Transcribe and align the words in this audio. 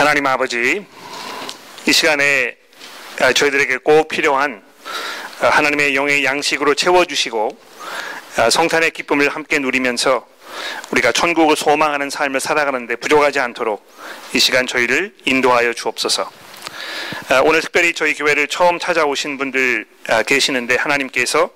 하나님 0.00 0.26
아버지, 0.26 0.82
이 1.86 1.92
시간에 1.92 2.56
저희들에게 3.34 3.76
꼭 3.84 4.08
필요한 4.08 4.62
하나님의 5.40 5.94
영의 5.94 6.24
양식으로 6.24 6.74
채워주시고 6.74 7.50
성탄의 8.50 8.92
기쁨을 8.92 9.28
함께 9.28 9.58
누리면서 9.58 10.26
우리가 10.90 11.12
천국을 11.12 11.54
소망하는 11.54 12.08
삶을 12.08 12.40
살아가는데 12.40 12.96
부족하지 12.96 13.40
않도록 13.40 13.86
이 14.32 14.38
시간 14.38 14.66
저희를 14.66 15.14
인도하여 15.26 15.74
주옵소서. 15.74 16.30
오늘 17.44 17.60
특별히 17.60 17.92
저희 17.92 18.14
교회를 18.14 18.48
처음 18.48 18.78
찾아오신 18.78 19.36
분들 19.36 19.84
계시는데 20.26 20.76
하나님께서 20.76 21.50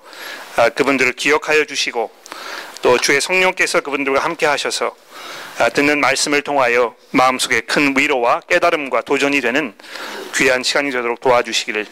그분들을 0.75 1.13
기억하여 1.13 1.65
주시고 1.65 2.11
또 2.83 2.99
주의 2.99 3.19
성령께서 3.19 3.81
그분들과 3.81 4.19
함께 4.19 4.45
하셔서 4.45 4.89
아, 4.89 5.14
듣는 5.73 5.99
말씀을 5.99 6.41
통하여 6.41 6.95
마음속에 7.11 7.61
큰 7.61 7.93
위로와 7.97 8.41
깨달음과 8.41 9.01
도전이 9.01 9.41
되는 9.41 9.73
귀한 10.35 10.63
시간이 10.63 10.91
되도록 10.91 11.21
도와주시기를 11.21 11.85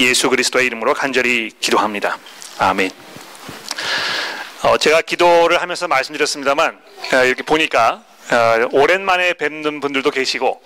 예수 0.00 0.28
그리스도의 0.30 0.66
이름으로 0.66 0.94
간절히 0.94 1.50
기도합니다. 1.60 2.18
아멘. 2.58 2.90
어, 4.64 4.76
제가 4.78 5.02
기도를 5.02 5.60
하면서 5.60 5.86
말씀드렸습니다만 5.88 6.78
아, 7.12 7.22
이렇게 7.22 7.42
보니까 7.42 8.02
어, 8.30 8.68
오랜만에 8.72 9.34
뵙는 9.34 9.80
분들도 9.80 10.10
계시고 10.10 10.62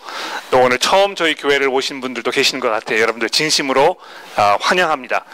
또 0.51 0.61
오늘 0.61 0.79
처음 0.79 1.15
저희 1.15 1.35
교회를 1.35 1.69
오신 1.69 2.01
분들도 2.01 2.31
계시는 2.31 2.61
것 2.61 2.71
같아요. 2.71 3.01
여러분들 3.01 3.29
진심으로 3.29 3.97
어, 4.37 4.57
환영합니다. 4.61 5.25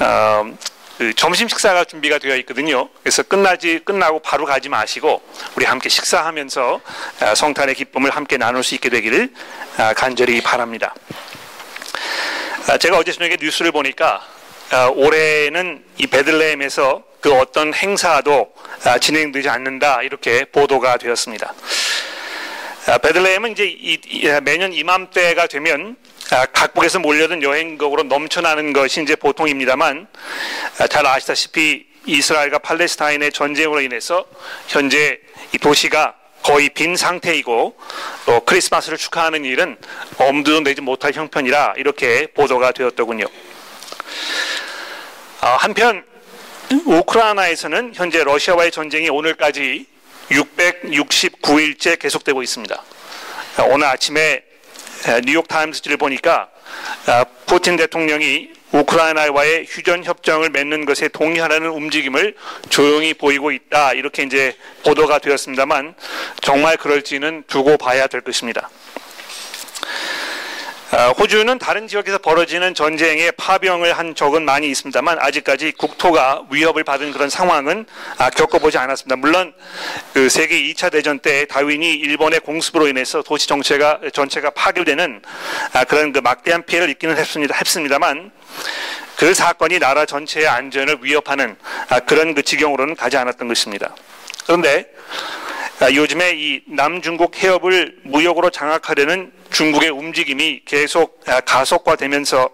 어, 0.00 0.56
그 1.02 1.12
점심 1.14 1.48
식사가 1.48 1.84
준비가 1.84 2.18
되어 2.18 2.36
있거든요. 2.36 2.88
그래서 3.02 3.24
끝나지 3.24 3.80
끝나고 3.84 4.20
바로 4.20 4.46
가지 4.46 4.68
마시고 4.68 5.20
우리 5.56 5.64
함께 5.64 5.88
식사하면서 5.88 6.80
아, 7.18 7.34
성탄의 7.34 7.74
기쁨을 7.74 8.10
함께 8.10 8.36
나눌 8.36 8.62
수 8.62 8.76
있게 8.76 8.88
되기를 8.88 9.32
아, 9.78 9.94
간절히 9.94 10.40
바랍니다. 10.40 10.94
아, 12.68 12.78
제가 12.78 12.98
어제 12.98 13.10
저녁에 13.10 13.36
뉴스를 13.40 13.72
보니까 13.72 14.24
올해는 14.94 15.84
이 15.98 16.06
베들레헴에서 16.06 17.02
그 17.20 17.34
어떤 17.34 17.74
행사도 17.74 18.54
진행되지 19.00 19.48
않는다 19.48 20.02
이렇게 20.02 20.44
보도가 20.44 20.98
되었습니다. 20.98 21.52
베들레헴은 23.02 23.56
이제 23.56 24.40
매년 24.44 24.72
이맘때가 24.72 25.48
되면 25.48 25.96
아, 25.96 26.11
각국에서 26.52 26.98
몰려든 26.98 27.42
여행객으로 27.42 28.04
넘쳐나는 28.04 28.72
것이 28.72 29.02
이제 29.02 29.16
보통입니다만 29.16 30.06
아, 30.78 30.86
잘 30.86 31.06
아시다시피 31.06 31.86
이스라엘과 32.06 32.58
팔레스타인의 32.58 33.32
전쟁으로 33.32 33.80
인해서 33.80 34.24
현재 34.66 35.20
이 35.52 35.58
도시가 35.58 36.14
거의 36.42 36.70
빈 36.70 36.96
상태이고 36.96 37.76
또 38.26 38.40
크리스마스를 38.40 38.98
축하하는 38.98 39.44
일은 39.44 39.76
엄두도 40.18 40.60
내지 40.60 40.80
못할 40.80 41.12
형편이라 41.12 41.74
이렇게 41.76 42.26
보도가 42.28 42.72
되었더군요. 42.72 43.26
아, 45.40 45.56
한편 45.60 46.04
우크라이나에서는 46.86 47.92
현재 47.94 48.24
러시아와의 48.24 48.70
전쟁이 48.70 49.08
오늘까지 49.08 49.86
669일째 50.30 51.98
계속되고 51.98 52.42
있습니다. 52.42 52.82
오늘 53.68 53.86
아침에 53.86 54.42
뉴욕 55.24 55.46
타임스지를 55.48 55.96
보니까 55.96 56.48
아, 57.06 57.24
푸틴 57.46 57.76
대통령이 57.76 58.50
우크라이나와의 58.72 59.66
휴전 59.68 60.04
협정을 60.04 60.50
맺는 60.50 60.86
것에 60.86 61.08
동의하라는 61.08 61.68
움직임을 61.68 62.34
조용히 62.70 63.12
보이고 63.12 63.50
있다 63.50 63.92
이렇게 63.92 64.22
이제 64.22 64.56
보도가 64.84 65.18
되었습니다만 65.18 65.94
정말 66.40 66.76
그럴지는 66.76 67.44
두고 67.46 67.76
봐야 67.76 68.06
될 68.06 68.22
것입니다. 68.22 68.70
아, 70.94 71.08
호주는 71.08 71.58
다른 71.58 71.88
지역에서 71.88 72.18
벌어지는 72.18 72.74
전쟁에 72.74 73.30
파병을 73.30 73.96
한 73.96 74.14
적은 74.14 74.44
많이 74.44 74.68
있습니다만 74.68 75.18
아직까지 75.20 75.72
국토가 75.72 76.42
위협을 76.50 76.84
받은 76.84 77.12
그런 77.12 77.30
상황은 77.30 77.86
아, 78.18 78.28
겪어보지 78.28 78.76
않았습니다. 78.76 79.16
물론 79.16 79.54
그 80.12 80.28
세계 80.28 80.60
2차 80.64 80.92
대전 80.92 81.18
때 81.18 81.46
다윈이 81.46 81.94
일본의 81.94 82.40
공습으로 82.40 82.88
인해서 82.88 83.22
도시 83.22 83.48
정체가 83.48 84.00
전체가 84.12 84.50
파괴되는 84.50 85.22
아, 85.72 85.84
그런 85.84 86.12
그 86.12 86.18
막대한 86.18 86.62
피해를 86.66 86.90
입기는 86.90 87.16
했습니다. 87.16 87.56
했습니다만 87.56 88.30
그 89.16 89.32
사건이 89.32 89.78
나라 89.78 90.04
전체의 90.04 90.46
안전을 90.46 90.98
위협하는 91.00 91.56
그런 92.04 92.34
그 92.34 92.42
지경으로는 92.42 92.96
가지 92.96 93.16
않았던 93.16 93.48
것입니다. 93.48 93.94
그런데 94.44 94.92
요즘에 95.90 96.32
이 96.36 96.60
남중국 96.66 97.36
해협을 97.42 97.96
무역으로 98.04 98.50
장악하려는 98.50 99.32
중국의 99.50 99.90
움직임이 99.90 100.62
계속 100.64 101.20
아, 101.26 101.40
가속화되면서 101.40 102.48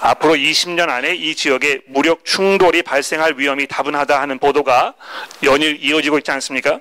앞으로 0.00 0.34
20년 0.34 0.88
안에 0.88 1.14
이 1.14 1.34
지역에 1.34 1.80
무력 1.86 2.24
충돌이 2.24 2.82
발생할 2.82 3.34
위험이 3.36 3.66
다분하다 3.66 4.20
하는 4.20 4.38
보도가 4.38 4.94
연일 5.42 5.78
이어지고 5.82 6.18
있지 6.18 6.30
않습니까? 6.30 6.80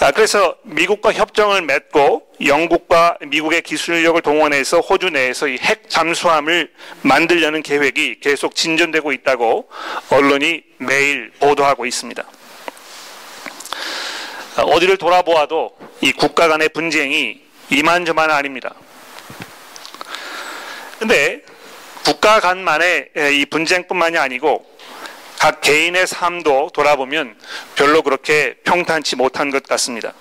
아, 0.00 0.10
그래서 0.12 0.56
미국과 0.62 1.12
협정을 1.12 1.60
맺고 1.60 2.22
영국과 2.46 3.18
미국의 3.26 3.60
기술력을 3.62 4.20
동원해서 4.22 4.80
호주 4.80 5.10
내에서 5.10 5.46
이 5.46 5.58
핵 5.60 5.90
잠수함을 5.90 6.70
만들려는 7.02 7.62
계획이 7.62 8.20
계속 8.20 8.54
진전되고 8.54 9.12
있다고 9.12 9.68
언론이 10.10 10.62
매일 10.78 11.30
보도하고 11.38 11.84
있습니다. 11.84 12.24
아, 14.56 14.62
어디를 14.62 14.96
돌아보아도 14.96 15.76
이 16.00 16.12
국가 16.12 16.48
간의 16.48 16.70
분쟁이 16.70 17.40
이만저만 17.70 18.30
아닙니다. 18.30 18.74
근데 20.98 21.42
국가 22.04 22.40
간만의 22.40 23.10
이 23.32 23.46
분쟁뿐만이 23.46 24.18
아니고 24.18 24.66
각 25.38 25.60
개인의 25.60 26.06
삶도 26.06 26.70
돌아보면 26.74 27.36
별로 27.74 28.02
그렇게 28.02 28.54
평탄치 28.64 29.16
못한 29.16 29.50
것 29.50 29.62
같습니다. 29.62 30.12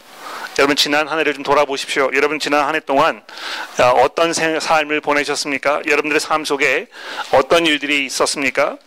여러분 0.58 0.76
지난 0.76 1.08
한 1.08 1.20
해를 1.20 1.34
좀 1.34 1.44
돌아보십시오. 1.44 2.12
여러분 2.14 2.40
지난 2.40 2.66
한 2.66 2.76
해 2.76 2.80
동안 2.82 3.22
아, 3.78 3.90
어떤 3.92 4.34
삶을 4.34 5.02
보내셨습니까? 5.02 5.82
여러분들의 5.86 6.20
삶 6.20 6.46
속에 6.46 6.88
어떤 7.32 7.66
일들이 7.66 8.06
있었습니까? 8.06 8.78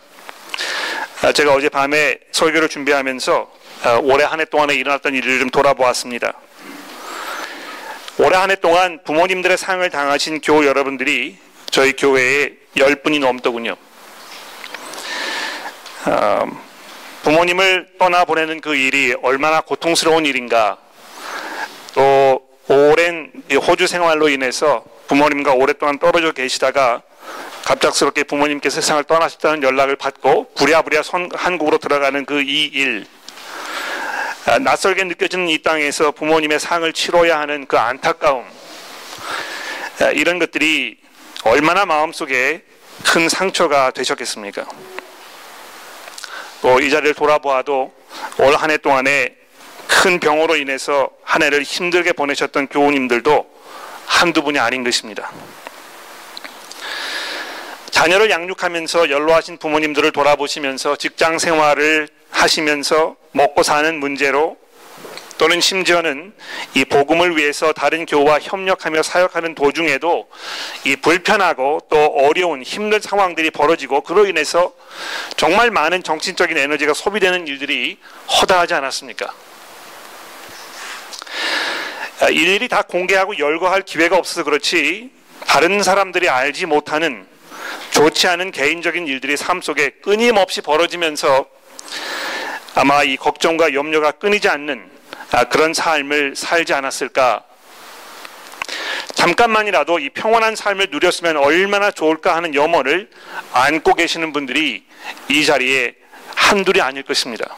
아, 1.21 1.31
제가 1.31 1.53
어제 1.53 1.69
밤에 1.69 2.19
설교를 2.31 2.69
준비하면서 2.69 3.33
아, 3.33 3.62
올해 4.03 4.23
한 4.23 4.39
해 4.39 4.45
동안에 4.45 4.73
일어났던 4.75 5.13
일을 5.13 5.39
좀 5.39 5.49
돌아보았습니다. 5.49 6.33
올해 8.19 8.37
한 8.37 8.49
해 8.49 8.55
동안 8.55 8.99
부모님들의 9.03 9.57
상을 9.57 9.87
당하신 9.89 10.39
교우 10.41 10.65
여러분들이 10.65 11.37
저희 11.69 11.93
교회에 11.93 12.51
열 12.77 12.95
분이 12.95 13.19
넘더군요. 13.19 13.75
어, 16.05 16.61
부모님을 17.23 17.93
떠나보내는 17.99 18.61
그 18.61 18.75
일이 18.75 19.15
얼마나 19.21 19.61
고통스러운 19.61 20.25
일인가. 20.25 20.77
또 21.93 22.41
오랜 22.67 23.31
호주 23.67 23.87
생활로 23.87 24.29
인해서 24.29 24.83
부모님과 25.07 25.53
오랫동안 25.53 25.99
떨어져 25.99 26.31
계시다가 26.31 27.01
갑작스럽게 27.65 28.23
부모님께 28.23 28.69
세상을 28.69 29.03
떠나셨다는 29.05 29.63
연락을 29.63 29.95
받고 29.95 30.53
부랴부랴 30.55 31.01
한국으로 31.33 31.77
들어가는 31.77 32.25
그 32.25 32.41
이 32.41 32.65
일. 32.73 33.05
아, 34.53 34.59
낯설게 34.59 35.03
느껴지는 35.05 35.49
이 35.49 35.57
땅에서 35.63 36.11
부모님의 36.11 36.59
상을 36.59 36.93
치러야 36.93 37.39
하는 37.39 37.65
그 37.65 37.79
안타까움, 37.79 38.45
아, 39.99 40.11
이런 40.11 40.37
것들이 40.37 40.99
얼마나 41.43 41.87
마음속에 41.87 42.61
큰 43.03 43.29
상처가 43.29 43.89
되셨겠습니까? 43.89 44.65
또 46.61 46.79
이 46.79 46.91
자리를 46.91 47.15
돌아보아도 47.15 47.91
올 48.37 48.55
한 48.55 48.69
해 48.69 48.77
동안에 48.77 49.35
큰 49.87 50.19
병으로 50.19 50.55
인해서 50.55 51.09
한 51.23 51.41
해를 51.41 51.63
힘들게 51.63 52.13
보내셨던 52.13 52.67
교우님들도 52.67 53.47
한두 54.05 54.43
분이 54.43 54.59
아닌 54.59 54.83
것입니다. 54.83 55.31
자녀를 57.93 58.31
양육하면서 58.31 59.11
연로하신 59.11 59.59
부모님들을 59.59 60.11
돌아보시면서 60.13 60.95
직장 60.95 61.37
생활을 61.37 62.09
하시면서 62.31 63.15
먹고 63.33 63.61
사는 63.61 63.99
문제로 63.99 64.57
또는 65.37 65.61
심지어는 65.61 66.33
이 66.73 66.85
복음을 66.85 67.37
위해서 67.37 67.71
다른 67.71 68.07
교우와 68.07 68.39
협력하며 68.39 69.03
사역하는 69.03 69.53
도중에도 69.53 70.27
이 70.85 70.95
불편하고 70.95 71.81
또 71.91 72.03
어려운 72.05 72.63
힘든 72.63 72.99
상황들이 72.99 73.51
벌어지고 73.51 74.01
그로 74.01 74.25
인해서 74.25 74.73
정말 75.37 75.69
많은 75.69 76.01
정신적인 76.01 76.57
에너지가 76.57 76.95
소비되는 76.95 77.45
일들이 77.45 77.99
허다하지 78.41 78.73
않았습니까? 78.73 79.31
아, 82.21 82.29
일일이 82.29 82.67
다 82.67 82.81
공개하고 82.81 83.37
열거할 83.37 83.83
기회가 83.83 84.17
없어서 84.17 84.43
그렇지 84.43 85.11
다른 85.45 85.83
사람들이 85.83 86.27
알지 86.27 86.65
못하는 86.65 87.31
좋지 87.91 88.27
않은 88.27 88.51
개인적인 88.51 89.07
일들이 89.07 89.37
삶 89.37 89.61
속에 89.61 89.91
끊임없이 90.01 90.61
벌어지면서 90.61 91.45
아마 92.75 93.03
이 93.03 93.17
걱정과 93.17 93.73
염려가 93.73 94.11
끊이지 94.11 94.49
않는 94.49 94.89
아, 95.31 95.45
그런 95.45 95.73
삶을 95.73 96.35
살지 96.35 96.73
않았을까. 96.73 97.43
잠깐만이라도 99.15 99.99
이 99.99 100.09
평온한 100.09 100.55
삶을 100.55 100.87
누렸으면 100.91 101.37
얼마나 101.37 101.91
좋을까 101.91 102.35
하는 102.35 102.53
염원을 102.53 103.09
안고 103.53 103.93
계시는 103.93 104.33
분들이 104.33 104.83
이 105.29 105.45
자리에 105.45 105.95
한둘이 106.35 106.81
아닐 106.81 107.03
것입니다. 107.03 107.57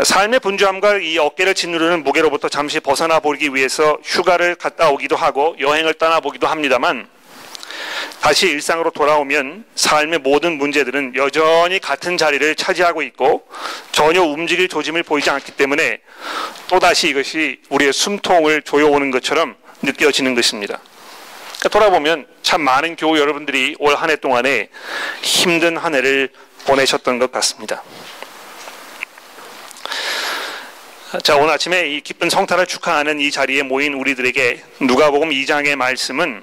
삶의 0.00 0.40
분주함과 0.40 0.98
이 0.98 1.18
어깨를 1.18 1.54
짓누르는 1.54 2.02
무게로부터 2.02 2.48
잠시 2.48 2.80
벗어나 2.80 3.20
보기 3.20 3.54
위해서 3.54 3.98
휴가를 4.02 4.54
갔다 4.54 4.88
오기도 4.90 5.16
하고 5.16 5.54
여행을 5.60 5.94
떠나 5.94 6.20
보기도 6.20 6.46
합니다만 6.46 7.06
다시 8.20 8.46
일상으로 8.48 8.90
돌아오면 8.90 9.64
삶의 9.74 10.20
모든 10.20 10.56
문제들은 10.56 11.14
여전히 11.16 11.78
같은 11.78 12.16
자리를 12.16 12.54
차지하고 12.54 13.02
있고 13.02 13.46
전혀 13.92 14.22
움직일 14.22 14.68
조짐을 14.68 15.02
보이지 15.02 15.28
않기 15.28 15.52
때문에 15.52 16.00
또다시 16.68 17.08
이것이 17.08 17.60
우리의 17.68 17.92
숨통을 17.92 18.62
조여오는 18.62 19.10
것처럼 19.10 19.56
느껴지는 19.82 20.34
것입니다. 20.34 20.80
그러니까 21.58 21.68
돌아보면 21.68 22.26
참 22.42 22.62
많은 22.62 22.96
교우 22.96 23.18
여러분들이 23.18 23.76
올 23.78 23.94
한 23.94 24.08
해 24.10 24.16
동안에 24.16 24.68
힘든 25.22 25.76
한 25.76 25.94
해를 25.94 26.30
보내셨던 26.66 27.18
것 27.18 27.30
같습니다. 27.32 27.82
자, 31.20 31.36
오늘 31.36 31.50
아침에 31.50 31.88
이 31.88 32.00
기쁜 32.00 32.30
성탄을 32.30 32.66
축하하는 32.66 33.20
이 33.20 33.30
자리에 33.30 33.62
모인 33.62 33.92
우리들에게 33.92 34.64
누가복음 34.80 35.28
2장의 35.28 35.76
말씀은 35.76 36.42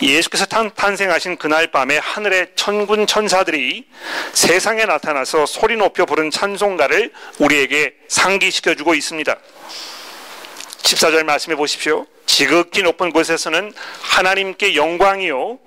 예수께서 0.00 0.46
탄, 0.46 0.70
탄생하신 0.74 1.36
그날 1.36 1.66
밤에 1.66 1.98
하늘의 1.98 2.52
천군 2.56 3.06
천사들이 3.06 3.84
세상에 4.32 4.86
나타나서 4.86 5.44
소리 5.44 5.76
높여 5.76 6.06
부른 6.06 6.30
찬송가를 6.30 7.12
우리에게 7.40 7.94
상기시켜 8.08 8.74
주고 8.74 8.94
있습니다. 8.94 9.36
14절 10.84 11.24
말씀해 11.24 11.54
보십시오. 11.54 12.06
지극히 12.24 12.82
높은 12.82 13.12
곳에서는 13.12 13.74
하나님께 14.00 14.76
영광이요. 14.76 15.58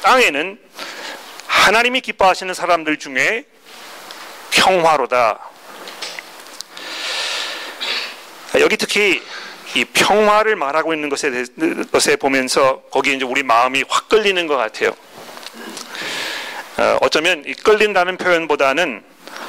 땅에는 0.00 0.58
하나님이 1.48 2.00
기뻐하시는 2.00 2.54
사람들 2.54 2.98
중에 2.98 3.44
평화로다. 4.52 5.50
여기 8.60 8.76
특히 8.76 9.22
이 9.74 9.84
평화를 9.84 10.56
말하고 10.56 10.94
있는 10.94 11.08
것에, 11.08 11.44
것에 11.92 12.16
보면서 12.16 12.82
거기에 12.90 13.14
이제 13.14 13.24
우리 13.24 13.42
마음이 13.42 13.84
확 13.88 14.08
끌리는 14.08 14.46
것 14.46 14.56
같아요. 14.56 14.90
어, 16.78 16.98
어쩌면 17.00 17.42
이 17.46 17.54
끌린다는 17.54 18.16
표현보다는 18.16 19.02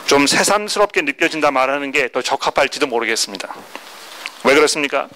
좀 0.05 0.27
새삼스럽게 0.27 1.01
느껴진다 1.01 1.51
말하는 1.51 1.91
게 1.91 2.09
더 2.09 2.21
적합할지도 2.21 2.87
모르겠습니다. 2.87 3.53
왜 4.43 4.55
그렇습니까? 4.55 5.07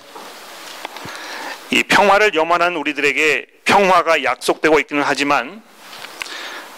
이 1.72 1.84
평화를 1.84 2.36
염원한 2.36 2.76
우리들에게 2.76 3.48
평화가 3.64 4.24
약속되고 4.24 4.80
있기는 4.82 5.04
하지만 5.06 5.64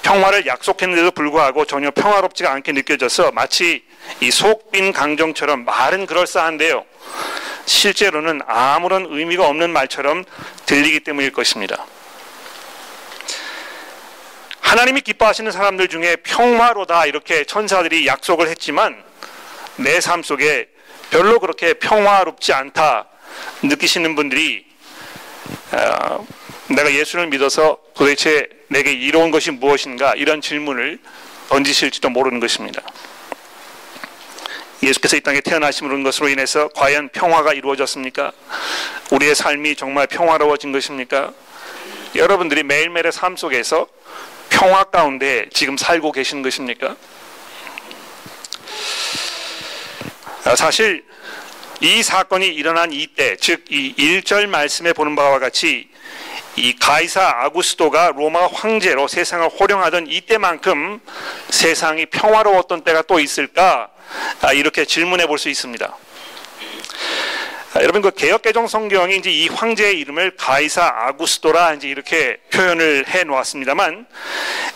평화를 0.04 0.46
약속했는데도 0.46 1.12
불구하고 1.12 1.66
전혀 1.66 1.90
평화롭지가 1.90 2.52
않게 2.52 2.74
느껴져서 2.74 3.32
마치 3.32 3.84
이 4.22 4.32
속빈 4.32 4.94
강정처럼 4.94 5.66
말은 5.66 6.06
그럴싸한데요. 6.06 6.86
실제로는 7.66 8.42
아무런 8.48 9.08
의미가 9.10 9.48
없는 9.48 9.72
말처럼 9.72 10.26
들리기 10.66 11.02
때문일 11.02 11.32
것입니다. 11.32 11.86
하나님이 14.60 15.02
기뻐하시는 15.02 15.52
사람들 15.52 15.88
중에 15.88 16.16
평화로다 16.18 17.06
이렇게 17.06 17.44
천사들이 17.46 18.08
약속을 18.08 18.48
했지만 18.48 19.04
내 19.76 20.00
삶 20.00 20.24
속에 20.24 20.68
별로 21.10 21.40
그렇게 21.40 21.74
평화롭지 21.76 22.54
않다 22.54 23.06
느끼시는 23.62 24.16
분들이 24.16 24.66
어, 25.72 26.26
내가 26.70 26.92
예수를 26.92 27.28
믿어서 27.28 27.78
도대체 27.94 28.48
내게 28.68 28.92
이로운 28.92 29.30
것이 29.30 29.52
무엇인가 29.52 30.16
이런 30.16 30.42
질문을 30.42 31.00
던지실지도 31.50 32.10
모르는 32.10 32.40
것입니다. 32.40 32.82
예수께서 34.84 35.16
이 35.16 35.22
땅에 35.22 35.40
태어나심으로 35.42 36.04
것으로 36.04 36.30
인해서 36.30 36.68
과연 36.70 37.10
평화가 37.10 37.54
이루어졌습니까? 37.54 38.32
우리의 39.12 39.36
삶이 39.36 39.76
정말 39.76 40.08
평화로워진 40.08 40.72
것입니까? 40.72 41.32
여러분들이 42.16 42.64
매일매일의 42.64 43.12
삶 43.12 43.38
속에서 43.38 43.88
평화 44.50 44.84
가운데 44.84 45.48
지금 45.54 45.78
살고 45.78 46.12
계신 46.12 46.42
것입니까? 46.42 46.96
아, 50.46 50.56
사실 50.56 51.06
이 51.80 52.04
사건이 52.04 52.48
일어난 52.48 52.92
이때, 52.92 53.36
즉 53.38 53.66
이 53.70 53.96
1절 53.98 54.48
말씀에 54.48 54.94
보는 54.94 55.16
바와 55.16 55.40
같이 55.40 55.88
이 56.56 56.76
가이사 56.76 57.22
아구스토가 57.46 58.14
로마 58.16 58.48
황제로 58.48 59.08
세상을 59.08 59.50
호령하던 59.50 60.08
이때만큼 60.08 61.02
세상이 61.50 62.06
평화로웠던 62.08 62.84
때가 62.84 63.04
또 63.04 63.20
있을까? 63.20 63.90
아, 64.42 64.54
이렇게 64.54 64.86
질문해 64.86 65.26
볼 65.26 65.40
수 65.40 65.50
있습니다. 65.50 65.98
아, 67.76 67.82
여러분 67.82 68.04
그 68.04 68.12
개혁 68.12 68.44
개정 68.44 68.68
성경이 68.68 69.18
이제 69.18 69.32
이 69.32 69.48
황제의 69.48 70.00
이름을 70.00 70.36
가이사 70.38 70.86
아구스토라 70.86 71.74
이제 71.74 71.88
이렇게 71.88 72.38
표현을 72.54 73.08
해 73.08 73.24
놓았습니다만 73.24 74.06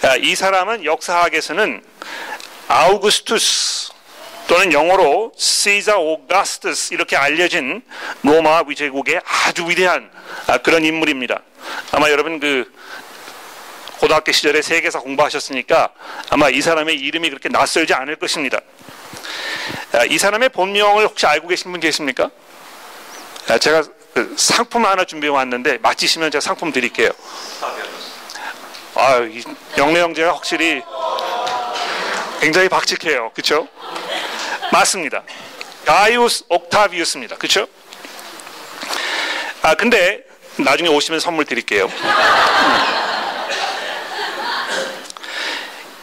아, 0.02 0.16
이 0.16 0.36
사람은 0.36 0.84
역사학에서는 0.84 1.84
아우구스투스 2.68 3.92
또는 4.48 4.74
영어로 4.74 5.32
시자 5.38 5.98
오가스투스 5.98 6.96
이렇게 6.96 7.16
알려진 7.16 7.84
로마 8.24 8.64
위제국의 8.66 9.22
아주 9.26 9.70
위대한 9.70 10.10
그런 10.64 10.84
인물입니다. 10.84 11.42
아마 11.92 12.10
여러분 12.10 12.40
그 12.40 12.72
고등학교 14.00 14.32
시절에 14.32 14.62
세계사 14.62 15.00
공부하셨으니까 15.00 15.90
아마 16.30 16.50
이 16.50 16.62
사람의 16.62 16.96
이름이 16.96 17.30
그렇게 17.30 17.50
낯설지 17.50 17.94
않을 17.94 18.18
것입니다. 18.18 18.60
아, 19.94 20.04
이 20.06 20.18
사람의 20.18 20.50
본명을 20.50 21.06
혹시 21.08 21.26
알고 21.26 21.48
계신 21.48 21.72
분 21.72 21.80
계십니까? 21.80 22.30
아, 23.50 23.58
제가 23.58 23.84
그 24.14 24.36
상품 24.38 24.86
하나 24.86 25.04
준비해 25.06 25.32
왔는데 25.32 25.80
맞히시면 25.80 26.32
제가 26.32 26.42
상품 26.42 26.72
드릴게요. 26.72 27.12
아, 28.96 29.22
영래 29.78 30.02
형제가 30.02 30.34
확실히 30.34 30.82
굉장히 32.42 32.70
박직해요. 32.70 33.32
그렇죠? 33.34 33.68
맞습니다. 34.72 35.24
가이우스 35.86 36.44
옥타비우스입니다. 36.50 37.38
그렇죠? 37.38 37.68
아, 39.62 39.76
근데 39.76 40.24
나중에 40.60 40.90
오시면 40.90 41.20
선물 41.20 41.46
드릴게요. 41.46 41.90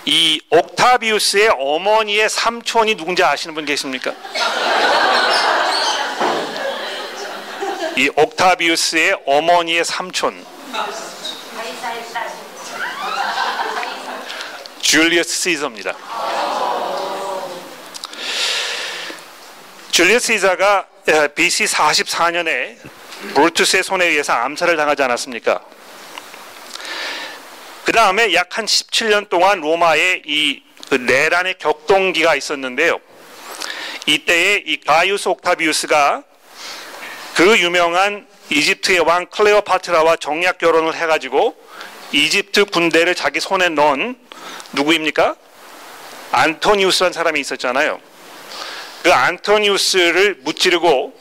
이 0.05 0.41
옥타비우스의 0.51 1.49
어머니의 1.59 2.29
삼촌이 2.29 2.95
누군지 2.97 3.25
아시는 3.25 3.55
분 3.55 3.65
계십니까? 3.65 4.13
이 7.97 8.11
옥타비우스의 8.15 9.17
어머니의 9.27 9.85
삼촌. 9.85 10.45
줄리어스 14.81 15.31
시저입니다. 15.31 15.95
줄리어스 19.91 20.35
시저가 20.35 20.87
BC 21.35 21.65
44년에 21.65 22.77
브루투스의 23.35 23.83
손에 23.83 24.07
의해서 24.07 24.33
암살을 24.33 24.77
당하지 24.77 25.03
않았습니까? 25.03 25.65
그 27.85 27.93
다음에 27.93 28.33
약 28.35 28.57
한 28.59 28.67
17년 28.67 29.29
동안 29.29 29.61
로마에 29.61 30.23
이 30.27 30.65
그 30.89 30.97
내란의 30.97 31.57
격동기가 31.59 32.35
있었는데요. 32.35 33.01
이때에 34.07 34.63
이 34.67 34.81
가이우스 34.81 35.29
옥타비우스가 35.29 36.23
그 37.35 37.59
유명한 37.59 38.27
이집트의 38.51 39.01
왕 39.01 39.27
클레오파트라와 39.27 40.17
정략 40.17 40.59
결혼을 40.59 40.95
해가지고 40.95 41.57
이집트 42.13 42.67
군대를 42.67 43.15
자기 43.15 43.41
손에 43.41 43.71
넣은 43.71 44.17
누구입니까? 44.73 45.35
안토니우스라는 46.33 47.13
사람이 47.13 47.41
있었잖아요. 47.41 48.01
그 49.03 49.13
안토니우스를 49.13 50.39
무찌르고 50.43 51.19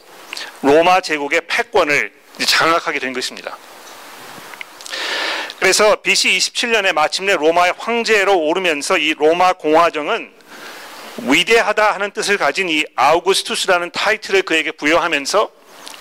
로마 0.61 1.01
제국의 1.01 1.41
패권을 1.47 2.11
장악하게 2.45 2.99
된 2.99 3.13
것입니다. 3.13 3.57
그래서 5.59 5.95
BC 6.01 6.37
27년에 6.37 6.91
마침내 6.93 7.35
로마의 7.35 7.73
황제로 7.77 8.37
오르면서 8.37 8.97
이 8.97 9.13
로마 9.13 9.53
공화정은 9.53 10.31
위대하다 11.19 11.93
하는 11.93 12.11
뜻을 12.11 12.37
가진 12.37 12.69
이 12.69 12.83
아우구스투스라는 12.95 13.91
타이틀을 13.91 14.41
그에게 14.41 14.71
부여하면서 14.71 15.49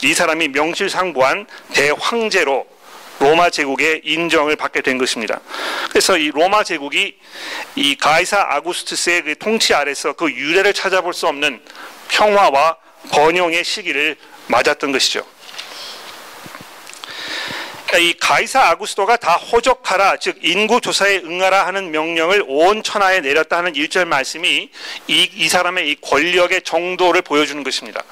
이 0.02 0.14
사람이 0.14 0.48
명실상부한 0.48 1.46
대황제로 1.74 2.66
로마 3.20 3.50
제국의 3.50 4.00
인정을 4.04 4.56
받게 4.56 4.80
된 4.80 4.98
것입니다. 4.98 5.40
그래서 5.90 6.16
이 6.18 6.32
로마 6.32 6.64
제국이 6.64 7.16
이 7.76 7.94
가이사 7.94 8.44
아구스투스의 8.50 9.22
그 9.22 9.38
통치 9.38 9.74
아래서 9.74 10.12
그 10.12 10.28
유래를 10.28 10.74
찾아볼 10.74 11.14
수 11.14 11.28
없는 11.28 11.62
평화와 12.08 12.81
번영의 13.10 13.64
시기를 13.64 14.16
맞았던 14.46 14.92
것이죠. 14.92 15.24
그러니까 17.86 17.98
이 17.98 18.14
가이사 18.14 18.70
아구스도가 18.70 19.16
다 19.18 19.34
호적하라 19.34 20.16
즉 20.16 20.38
인구 20.42 20.80
조사에 20.80 21.18
응하라 21.18 21.66
하는 21.66 21.90
명령을 21.90 22.44
온 22.46 22.82
천하에 22.82 23.20
내렸다 23.20 23.58
하는 23.58 23.74
일절 23.74 24.06
말씀이 24.06 24.70
이, 25.08 25.30
이 25.34 25.48
사람의 25.48 25.90
이 25.90 25.96
권력의 26.00 26.62
정도를 26.62 27.20
보여주는 27.22 27.62
것입니다. 27.62 28.02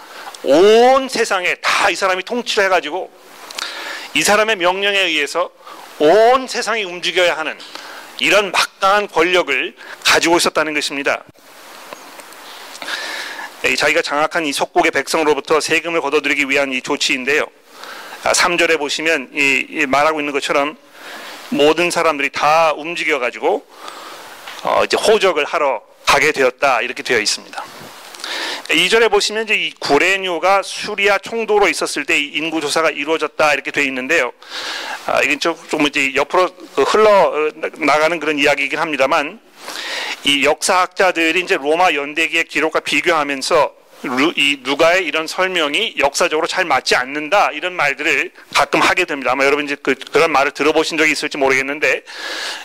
온 0.42 1.08
세상에 1.08 1.54
다 1.56 1.90
이 1.90 1.94
사람이 1.94 2.22
통치를 2.24 2.64
해가지고 2.64 3.10
이 4.14 4.22
사람의 4.22 4.56
명령에 4.56 4.98
의해서 4.98 5.50
온 5.98 6.46
세상이 6.46 6.84
움직여야 6.84 7.36
하는 7.36 7.58
이런 8.18 8.52
막강한 8.52 9.08
권력을 9.08 9.74
가지고 10.04 10.36
있었다는 10.36 10.74
것입니다. 10.74 11.24
자기가 13.76 14.02
장악한 14.02 14.46
이 14.46 14.52
속국의 14.52 14.90
백성으로부터 14.90 15.60
세금을 15.60 16.00
걷어들이기 16.00 16.48
위한 16.48 16.72
이 16.72 16.80
조치인데요. 16.80 17.46
3절에 18.22 18.74
아, 18.74 18.78
보시면 18.78 19.30
이, 19.34 19.86
말하고 19.86 20.20
있는 20.20 20.32
것처럼 20.32 20.76
모든 21.50 21.90
사람들이 21.90 22.30
다 22.30 22.72
움직여 22.74 23.18
가지고 23.18 23.66
어 24.62 24.82
이제 24.84 24.96
호적을 24.96 25.44
하러 25.44 25.82
가게 26.06 26.32
되었다 26.32 26.82
이렇게 26.82 27.02
되어 27.02 27.18
있습니다. 27.18 27.64
2절에 28.68 29.10
보시면 29.10 29.44
이제 29.44 29.54
이 29.54 29.72
구레뉴가 29.80 30.62
수리아 30.62 31.18
총독으로 31.18 31.68
있었을 31.68 32.04
때 32.04 32.20
인구 32.20 32.60
조사가 32.60 32.90
이루어졌다 32.90 33.52
이렇게 33.52 33.70
되어 33.70 33.84
있는데요. 33.84 34.32
아, 35.06 35.22
이게 35.22 35.38
좀, 35.38 35.56
좀 35.68 35.86
이제 35.86 36.14
옆으로 36.14 36.54
그 36.76 36.82
흘러 36.82 37.10
어, 37.10 37.50
나가는 37.78 38.20
그런 38.20 38.38
이야기이긴 38.38 38.78
합니다만 38.78 39.40
이 40.24 40.44
역사학자들이 40.44 41.40
이제 41.40 41.56
로마 41.56 41.94
연대기의 41.94 42.44
기록과 42.44 42.80
비교하면서 42.80 43.79
이 44.36 44.58
누가의 44.62 45.06
이런 45.06 45.26
설명이 45.26 45.94
역사적으로 45.98 46.46
잘 46.46 46.64
맞지 46.64 46.96
않는다 46.96 47.50
이런 47.52 47.74
말들을 47.74 48.30
가끔 48.54 48.80
하게 48.80 49.04
됩니다. 49.04 49.32
아마 49.32 49.44
여러분 49.44 49.64
이제 49.64 49.76
그, 49.80 49.94
런 50.12 50.32
말을 50.32 50.52
들어보신 50.52 50.98
적이 50.98 51.12
있을지 51.12 51.38
모르겠는데 51.38 52.02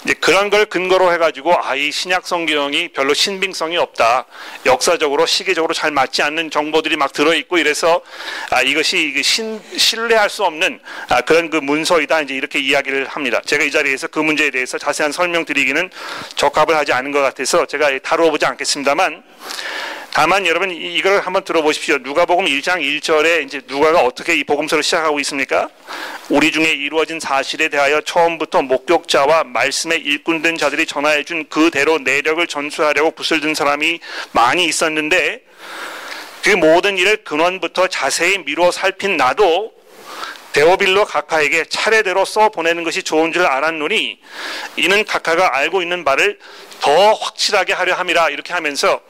이제 0.04 0.14
그런 0.14 0.50
걸 0.50 0.66
근거로 0.66 1.12
해가지고 1.14 1.54
아 1.54 1.76
이 1.76 1.92
신약 1.92 2.26
성경이 2.26 2.90
별로 2.90 3.14
신빙성이 3.14 3.78
없다. 3.78 4.26
역사적으로 4.66 5.26
시계적으로 5.26 5.74
잘 5.74 5.92
맞지 5.92 6.22
않는 6.24 6.50
정보들이 6.50 6.96
막 6.96 7.12
들어 7.12 7.34
있고 7.36 7.58
이래서 7.58 8.02
아 8.50 8.62
이것이 8.62 9.22
신, 9.24 9.62
신뢰할 9.78 10.30
수 10.30 10.44
없는 10.46 10.80
아 11.10 11.22
그런 11.22 11.50
그 11.50 11.58
문서이다 11.58 12.22
이제 12.22 12.34
이렇게 12.34 12.60
이야기를 12.60 13.08
합니다. 13.08 13.42
제가 13.46 13.64
이 13.66 13.72
자리에서 13.72 14.08
그 14.08 14.20
문제에 14.20 14.52
대해서 14.52 14.78
자세한 14.78 15.12
설명드리기는 15.12 15.90
적합을 16.36 16.76
하지 16.76 16.94
않은 16.94 17.12
것 17.12 17.22
같아서 17.22 17.66
제가 17.66 18.00
다루어 18.00 18.32
보지 18.32 18.46
않겠습니다만 18.46 19.24
다만 20.18 20.48
여러분 20.48 20.72
이걸 20.72 21.20
한번 21.20 21.44
들어보십시오. 21.44 21.98
누가복음 21.98 22.46
1장 22.46 22.80
1절에 22.80 23.44
이제 23.44 23.60
누가가 23.68 24.00
어떻게 24.00 24.34
이 24.34 24.46
복음서를 24.46 24.82
시작하고 24.82 25.20
있습니까? 25.20 25.68
우리 26.30 26.54
중에 26.54 26.72
이루어진 26.72 27.20
사실에 27.20 27.68
대하여 27.68 28.00
처음부터 28.00 28.62
목격자와 28.62 29.44
말씀에 29.44 29.98
일꾼된 29.98 30.58
자들이 30.58 30.86
전하해 30.86 31.26
준 31.26 31.44
그대로 31.50 31.98
내력을 31.98 32.48
전수하려고 32.48 33.12
붓을 33.12 33.42
든 33.42 33.54
사람이 33.54 34.00
많이 34.32 34.64
있었는데 34.64 35.42
그 36.46 36.50
모든 36.52 36.98
일을 36.98 37.26
근원부터 37.26 37.90
자세히 37.90 38.38
미루어 38.38 38.72
살핀 38.72 39.18
나도 39.18 39.75
데오빌로 40.56 41.04
각하에게 41.04 41.66
차례대로 41.66 42.24
써 42.24 42.48
보내는 42.48 42.86
것이 42.86 43.04
좋은 43.04 43.34
줄 43.34 43.46
알았노니 43.46 44.20
이는 44.78 45.04
각하가 45.04 45.58
알고 45.58 45.82
있는 45.82 46.06
바를 46.06 46.40
더 46.80 47.14
확실하게 47.14 47.74
하려 47.74 47.94
함이라 47.96 48.30
이렇게 48.30 48.54
하면서 48.54 49.02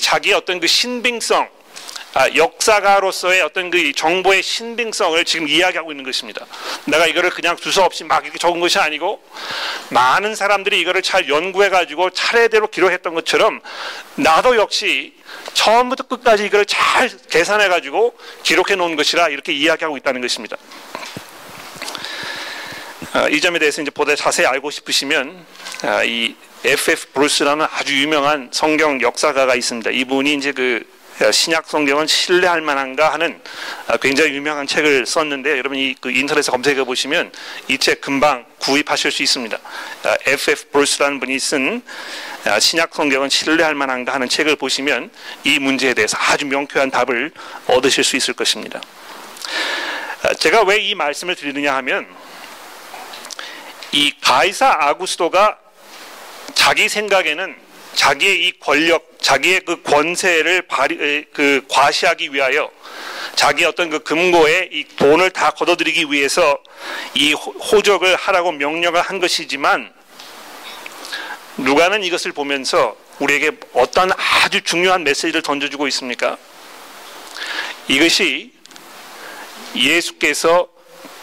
자기의 0.00 0.34
어떤 0.34 0.60
그 0.60 0.66
신빙성 0.66 1.46
아, 2.14 2.28
역사가로서의 2.34 3.40
어떤 3.40 3.70
그 3.70 3.92
정보의 3.92 4.42
신빙성을 4.42 5.24
지금 5.24 5.48
이야기하고 5.48 5.92
있는 5.92 6.04
것입니다. 6.04 6.44
내가 6.84 7.06
이거를 7.06 7.30
그냥 7.30 7.56
두서없이 7.56 8.04
막 8.04 8.22
이렇게 8.24 8.38
적은 8.38 8.60
것이 8.60 8.78
아니고 8.78 9.22
많은 9.88 10.34
사람들이 10.34 10.78
이거를 10.80 11.00
잘 11.00 11.28
연구해 11.30 11.70
가지고 11.70 12.10
차례대로 12.10 12.68
기록했던 12.68 13.14
것처럼 13.14 13.60
나도 14.16 14.56
역시 14.56 15.14
처음부터 15.54 16.04
끝까지 16.04 16.44
이걸 16.44 16.66
잘 16.66 17.08
계산해 17.30 17.68
가지고 17.68 18.14
기록해 18.42 18.74
놓은 18.74 18.96
것이라 18.96 19.30
이렇게 19.30 19.52
이야기하고 19.54 19.96
있다는 19.96 20.20
것입니다. 20.20 20.58
아, 23.14 23.28
이 23.28 23.40
점에 23.40 23.58
대해서 23.58 23.80
이제 23.80 23.90
보다 23.90 24.14
자세히 24.14 24.46
알고 24.46 24.70
싶으시면 24.70 25.46
아, 25.82 26.04
이 26.04 26.34
F.F. 26.64 27.08
브루스라는 27.12 27.66
아주 27.70 27.98
유명한 28.00 28.50
성경 28.52 29.00
역사가가 29.00 29.54
있습니다. 29.54 29.90
이분이 29.90 30.34
이제 30.34 30.52
그 30.52 30.84
신약 31.32 31.66
성경은 31.68 32.06
신뢰할 32.06 32.60
만한가 32.62 33.12
하는 33.12 33.40
아, 33.86 33.96
굉장히 33.98 34.32
유명한 34.34 34.66
책을 34.66 35.06
썼는데 35.06 35.58
여러분 35.58 35.78
이그 35.78 36.10
인터넷에 36.10 36.50
검색해 36.50 36.84
보시면 36.84 37.30
이 37.68 37.78
책 37.78 38.00
금방 38.00 38.44
구입하실 38.58 39.10
수 39.10 39.22
있습니다. 39.22 39.58
F.F. 40.26 40.66
브루스라는 40.70 41.20
분이 41.20 41.38
쓴 41.38 41.82
아, 42.44 42.58
신약 42.58 42.94
성경은 42.94 43.28
신뢰할 43.28 43.74
만한가 43.74 44.14
하는 44.14 44.28
책을 44.28 44.56
보시면 44.56 45.10
이 45.44 45.58
문제에 45.58 45.94
대해서 45.94 46.16
아주 46.18 46.46
명쾌한 46.46 46.90
답을 46.90 47.30
얻으실 47.66 48.02
수 48.04 48.16
있을 48.16 48.34
것입니다. 48.34 48.80
아, 50.22 50.34
제가 50.34 50.62
왜 50.62 50.78
이 50.82 50.94
말씀을 50.94 51.36
드리느냐 51.36 51.74
하면 51.76 52.06
이 53.92 54.12
가이사 54.20 54.76
아구스도가 54.80 55.58
자기 56.54 56.88
생각에는 56.88 57.54
자기의 57.94 58.46
이 58.46 58.52
권력, 58.58 59.18
자기의 59.20 59.60
그 59.60 59.82
권세를 59.82 60.62
발휘, 60.62 61.24
그 61.32 61.64
과시하기 61.68 62.32
위하여 62.32 62.70
자기 63.34 63.64
어떤 63.64 63.90
그 63.90 64.00
금고에 64.00 64.68
이 64.72 64.84
돈을 64.96 65.30
다 65.30 65.50
걷어들이기 65.50 66.06
위해서 66.10 66.58
이 67.14 67.32
호적을 67.32 68.16
하라고 68.16 68.52
명령을 68.52 69.00
한 69.00 69.20
것이지만 69.20 69.92
누가는 71.58 72.02
이것을 72.02 72.32
보면서 72.32 72.96
우리에게 73.18 73.52
어떤 73.74 74.10
아주 74.12 74.62
중요한 74.62 75.04
메시지를 75.04 75.42
던져주고 75.42 75.86
있습니까? 75.88 76.36
이것이 77.88 78.52
예수께서 79.76 80.68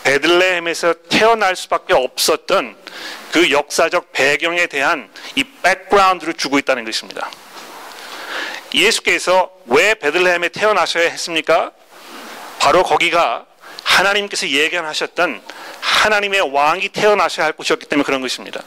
베들레헴에서 0.04 0.94
태어날 1.10 1.56
수밖에 1.56 1.94
없었던 1.94 2.76
그 3.32 3.52
역사적 3.52 4.12
배경에 4.12 4.68
대한 4.68 5.10
이 5.36 5.44
백그라운드를 5.44 6.34
주고 6.34 6.58
있다는 6.58 6.86
것입니다. 6.86 7.30
예수께서 8.74 9.52
왜 9.66 9.94
베들레헴에 9.96 10.50
태어나셔야 10.50 11.10
했습니까? 11.10 11.72
바로 12.60 12.84
거기가 12.84 13.46
하나님께서 13.84 14.48
예견하셨던 14.50 15.42
하나님의 15.82 16.54
왕이 16.54 16.90
태어나셔야 16.90 17.48
할 17.48 17.54
곳이었기 17.54 17.86
때문에 17.88 18.06
그런 18.06 18.22
것입니다. 18.22 18.62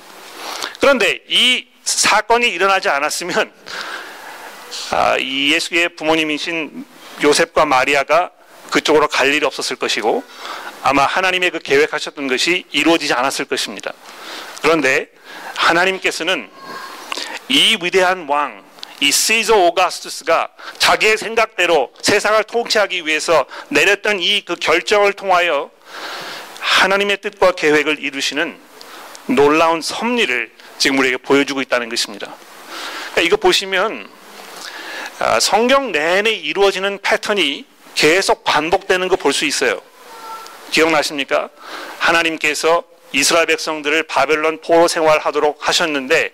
그런데 0.81 1.21
이 1.29 1.67
사건이 1.85 2.49
일어나지 2.49 2.89
않았으면 2.89 3.53
아, 4.91 5.19
예수의 5.19 5.91
부모님이신 5.97 6.85
요셉과 7.23 7.67
마리아가 7.67 8.31
그쪽으로 8.71 9.09
갈 9.09 9.33
일이 9.33 9.45
없었을 9.45 9.77
것이고 9.77 10.25
아마 10.83 11.05
하나님의 11.05 11.51
그 11.51 11.59
계획하셨던 11.61 12.27
것이 12.29 12.65
이루어지지 12.73 13.13
않았을 13.15 13.45
것입니다. 13.45 13.93
그런데 14.63 15.09
하나님께서는 15.57 16.51
이 17.49 17.79
위대한 17.83 18.27
왕, 18.29 18.65
이 19.01 19.11
시저 19.13 19.57
오가스투스가 19.57 20.49
자기의 20.79 21.19
생각대로 21.19 21.93
세상을 22.03 22.43
통치하기 22.45 23.07
위해서 23.07 23.45
내렸던 23.69 24.21
이 24.21 24.43
그 24.45 24.55
결정을 24.57 25.13
통하여 25.13 25.71
하나님의 26.61 27.21
뜻과 27.21 27.53
계획을 27.53 27.99
이루시는 28.01 28.59
놀라운 29.27 29.81
섭리를 29.83 30.53
지금 30.79 30.99
우리에게 30.99 31.17
보여주고 31.19 31.61
있다는 31.63 31.89
것입니다. 31.89 32.35
그러니까 33.13 33.21
이거 33.23 33.37
보시면 33.37 34.09
아, 35.21 35.39
성경 35.39 35.93
내내 35.93 36.31
이루어지는 36.33 36.99
패턴이 37.03 37.67
계속 37.95 38.43
반복되는 38.45 39.07
거 39.09 39.17
볼 39.17 39.33
수 39.33 39.45
있어요. 39.45 39.81
기억나십니까? 40.73 41.51
하나님께서 41.99 42.83
이스라엘 43.13 43.47
백성들을 43.47 44.05
바벨론 44.05 44.61
포로 44.61 44.89
생활하도록 44.89 45.57
하셨는데 45.61 46.33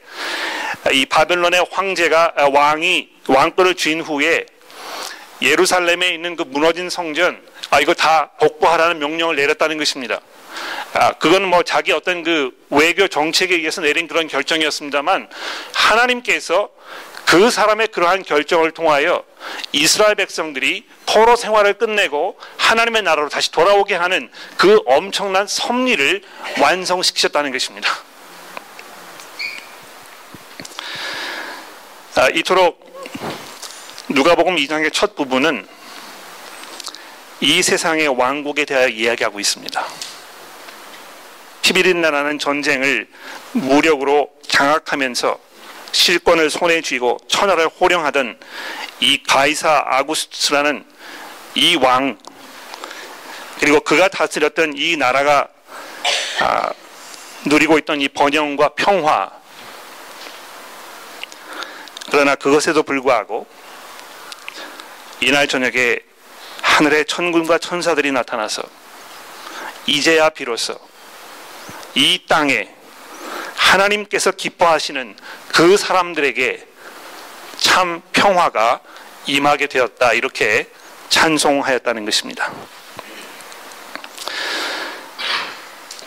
이 0.93 1.07
바벨론의 1.07 1.67
황제가 1.71 2.35
아, 2.37 2.49
왕이 2.49 3.09
왕권을 3.27 3.75
쥔 3.75 4.01
후에 4.01 4.47
예루살렘에 5.43 6.09
있는 6.09 6.37
그 6.37 6.43
무너진 6.43 6.89
성전 6.89 7.41
아 7.71 7.81
이거 7.81 7.95
다 7.95 8.31
복구하라는 8.41 8.99
명령을 8.99 9.37
내렸다는 9.37 9.77
것입니다. 9.77 10.21
아, 10.95 11.13
그건 11.15 11.45
뭐 11.45 11.63
자기 11.63 11.93
어떤 11.93 12.23
그 12.23 12.51
외교 12.71 13.09
정책에 13.09 13.57
의해서 13.57 13.81
내린 13.81 14.09
그런 14.09 14.29
결정이었습니다만 14.29 15.29
하나님께서 15.75 16.71
그 17.29 17.51
사람의 17.51 17.89
그러한 17.89 18.23
결정을 18.23 18.71
통하여 18.71 19.23
이스라엘 19.73 20.15
백성들이 20.15 20.87
포로 21.05 21.37
생활을 21.37 21.75
끝내고 21.75 22.39
하나님의 22.57 23.03
나라로 23.03 23.29
다시 23.29 23.53
돌아오게 23.53 23.97
하는 23.97 24.31
그 24.57 24.81
엄청난 24.87 25.47
섭리를 25.47 26.23
완성시키셨다는 26.59 27.53
것입니다. 27.53 27.91
아, 32.15 32.31
이토록 32.31 32.81
누가복음 34.09 34.57
2장의 34.57 34.91
첫 34.95 35.15
부분은 35.15 35.69
이 37.41 37.63
세상의 37.63 38.09
왕국에 38.09 38.65
대하여 38.65 38.89
이야기하고 38.89 39.39
있습니다. 39.39 39.87
11인 41.61 41.97
나라는 41.97 42.39
전쟁을 42.39 43.07
무력으로 43.53 44.31
장악하면서 44.49 45.48
실권을 45.93 46.51
손에 46.51 46.81
쥐고 46.81 47.19
천하를 47.29 47.69
호령하던 47.69 48.39
이 49.01 49.23
가이사 49.23 49.85
아구스트라는 49.87 50.85
이 51.55 51.77
왕 51.77 52.19
그리고 53.61 53.81
그가 53.81 54.09
다스렸던 54.09 54.75
이 54.77 54.97
나라가 54.97 55.49
아, 56.41 56.71
누리고 57.47 57.79
있던 57.79 58.01
이 58.01 58.09
번영과 58.09 58.71
평화. 58.71 59.31
그러나 62.11 62.35
그것에도 62.37 62.83
불구하고 62.83 63.47
이날 65.21 65.49
저녁에 65.49 65.99
하늘의 66.63 67.07
천군과 67.07 67.59
천사들이 67.59 68.13
나타나서 68.13 68.63
이제야 69.87 70.31
비로소 70.31 70.79
이 71.95 72.23
땅에 72.29 72.73
하나님께서 73.59 74.31
기뻐하시는 74.31 75.15
그 75.49 75.77
사람들에게 75.77 76.67
참 77.59 78.01
평화가 78.13 78.81
임하게 79.27 79.67
되었다. 79.67 80.15
이렇게 80.15 80.69
찬송하였다는 81.11 82.05
것입니다. 82.05 82.53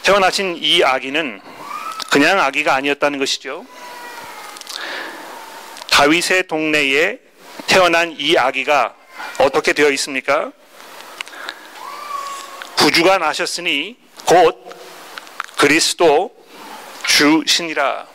태어나신 0.01 0.57
이 0.57 0.83
아기는 0.83 1.41
그냥 2.09 2.39
아기가 2.39 2.73
아니었다는 2.73 3.19
것이죠. 3.19 3.65
다윗의 5.91 6.47
동네에 6.47 7.19
태어난 7.67 8.15
이 8.17 8.37
아기가 8.37 8.95
어떻게 9.37 9.73
되어 9.73 9.91
있습니까? 9.91 10.51
구주가 12.77 13.19
나셨으니 13.19 13.97
곧 14.25 14.75
그리스도 15.57 16.40
주신이라. 17.17 18.07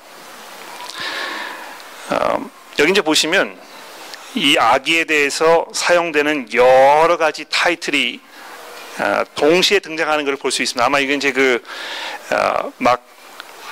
어, 2.10 2.50
여기 2.78 2.90
이제 2.90 3.02
보시면 3.02 3.58
이 4.34 4.56
아기에 4.58 5.04
대해서 5.04 5.66
사용되는 5.72 6.52
여러 6.54 7.16
가지 7.18 7.44
타이틀이 7.50 8.20
어, 8.98 9.24
동시에 9.34 9.80
등장하는 9.80 10.24
걸볼수 10.24 10.62
있습니다. 10.62 10.84
아마 10.84 10.98
이건 10.98 11.16
이제 11.16 11.30
그막 11.32 11.72
어, 12.32 12.98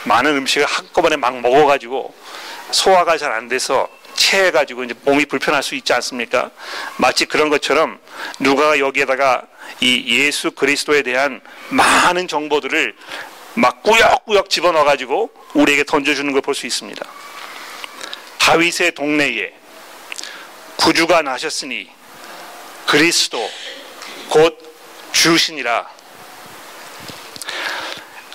많은 0.04 0.36
음식을 0.36 0.66
한꺼번에 0.66 1.16
막 1.16 1.40
먹어가지고 1.40 2.14
소화가 2.70 3.16
잘 3.16 3.32
안 3.32 3.48
돼서 3.48 3.88
체해가지고 4.14 4.84
이제 4.84 4.94
몸이 5.04 5.24
불편할 5.24 5.62
수 5.62 5.74
있지 5.74 5.92
않습니까? 5.94 6.50
마치 6.98 7.24
그런 7.24 7.48
것처럼 7.48 7.98
누가 8.38 8.78
여기에다가 8.78 9.42
이 9.80 10.04
예수 10.06 10.52
그리스도에 10.52 11.02
대한 11.02 11.40
많은 11.70 12.28
정보들을 12.28 12.94
막 13.54 13.82
꾸역꾸역 13.82 14.50
집어넣어가지고 14.50 15.30
우리에게 15.54 15.84
던져주는 15.84 16.32
걸 16.32 16.40
볼 16.42 16.54
수 16.54 16.66
있습니다. 16.66 17.04
다윗의 18.38 18.92
동네에 18.94 19.52
구주가 20.76 21.22
나셨으니 21.22 21.88
그리스도 22.86 23.38
곧 24.28 24.58
주신이라. 25.12 25.88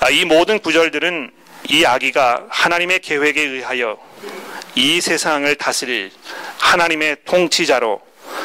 아, 0.02 0.10
이 0.10 0.26
모든 0.26 0.60
구절들은 0.60 1.32
이 1.68 1.86
아기가 1.86 2.46
하나님의 2.50 3.00
계획에 3.00 3.42
의하여 3.42 4.00
이 4.76 5.02
세상을 5.02 5.54
다스릴 5.56 6.12
하나님의 6.58 7.18
통치자로 7.26 8.02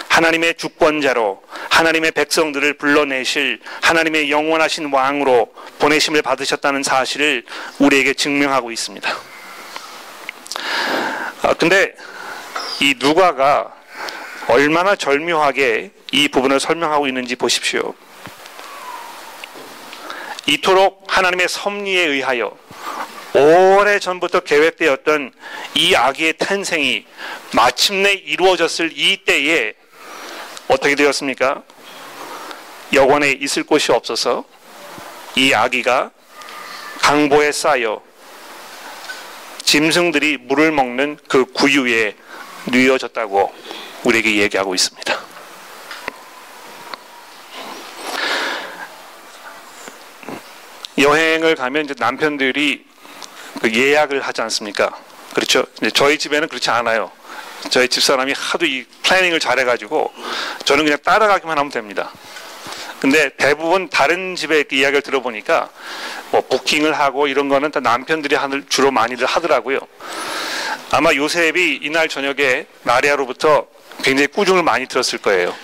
하나님의 0.09 0.57
주권자로 0.57 1.44
하나님의 1.75 2.13
백성들을 2.13 2.75
불러내실 2.75 3.59
하나님의 3.83 4.31
영원하신 4.31 4.93
왕으로 4.93 5.53
보내심을 5.81 6.23
받으셨다는 6.23 6.85
사실을 6.85 7.45
우리에게 7.81 8.15
증명하고 8.15 8.71
있습니다. 8.71 9.11
아, 11.43 11.55
근데 11.55 11.95
이 12.81 12.95
누가가 12.97 13.75
얼마나 14.47 14.95
절묘하게 14.95 15.91
이 16.13 16.29
부분을 16.29 16.61
설명하고 16.61 17.09
있는지 17.09 17.35
보십시오. 17.35 17.93
이토록 20.47 21.05
하나님의 21.09 21.49
섭리에 21.49 22.05
의하여 22.05 22.57
오래 23.35 23.99
전부터 23.99 24.41
계획되었던 24.41 25.33
이 25.75 25.97
아기의 25.97 26.35
탄생이 26.39 27.05
마침내 27.53 28.13
이루어졌을 28.13 28.93
이 28.95 29.17
때에 29.25 29.75
어떻게 30.69 30.95
되었습니까? 30.95 31.63
여관에 32.93 33.33
있을 33.33 33.65
곳이 33.65 33.93
없어서 33.93 34.45
이 35.37 35.53
아기가 35.53 36.11
강보에 37.01 37.53
쌓여 37.53 38.03
짐승들이 39.63 40.39
물을 40.39 40.71
먹는 40.71 41.19
그 41.29 41.45
구유에 41.47 42.15
누여졌다고 42.67 43.53
우리에게 44.05 44.37
얘기하고 44.37 44.75
있습니다. 44.75 45.25
여행을 50.99 51.57
가면 51.57 51.85
이제 51.85 51.95
남편들이 51.99 52.87
그 53.61 53.73
예약을 53.73 54.21
하지 54.21 54.43
않습니까? 54.43 54.97
그렇죠? 55.35 55.65
저희 55.93 56.19
집에는 56.19 56.49
그렇지 56.49 56.71
않아요. 56.71 57.11
저희 57.71 57.89
집사람이 57.89 58.35
하도 58.37 58.67
이 58.67 58.85
플래닝을 59.03 59.41
잘해가지고 59.41 60.13
저는 60.65 60.85
그냥 60.85 60.99
따라가기만 61.03 61.59
하면 61.59 61.71
됩니다. 61.71 62.13
근데 63.01 63.29
대부분 63.37 63.91
다른 63.91 64.35
집의 64.35 64.65
그 64.65 64.77
이야기를 64.77 65.03
들어보니까 65.03 65.69
뭐 66.31 66.41
부킹을 66.41 66.99
하고 66.99 67.27
이런 67.27 67.49
거는 67.49 67.71
다 67.71 67.81
남편들이 67.81 68.37
주로 68.69 68.91
많이들 68.91 69.27
하더라고요. 69.27 69.81
아마 70.91 71.13
요셉이 71.13 71.81
이날 71.83 72.09
저녁에 72.09 72.67
마리아로부터 72.83 73.67
굉장히 74.03 74.29
꾸중을 74.29 74.63
많이 74.63 74.87
들었을 74.87 75.19
거예요. 75.19 75.55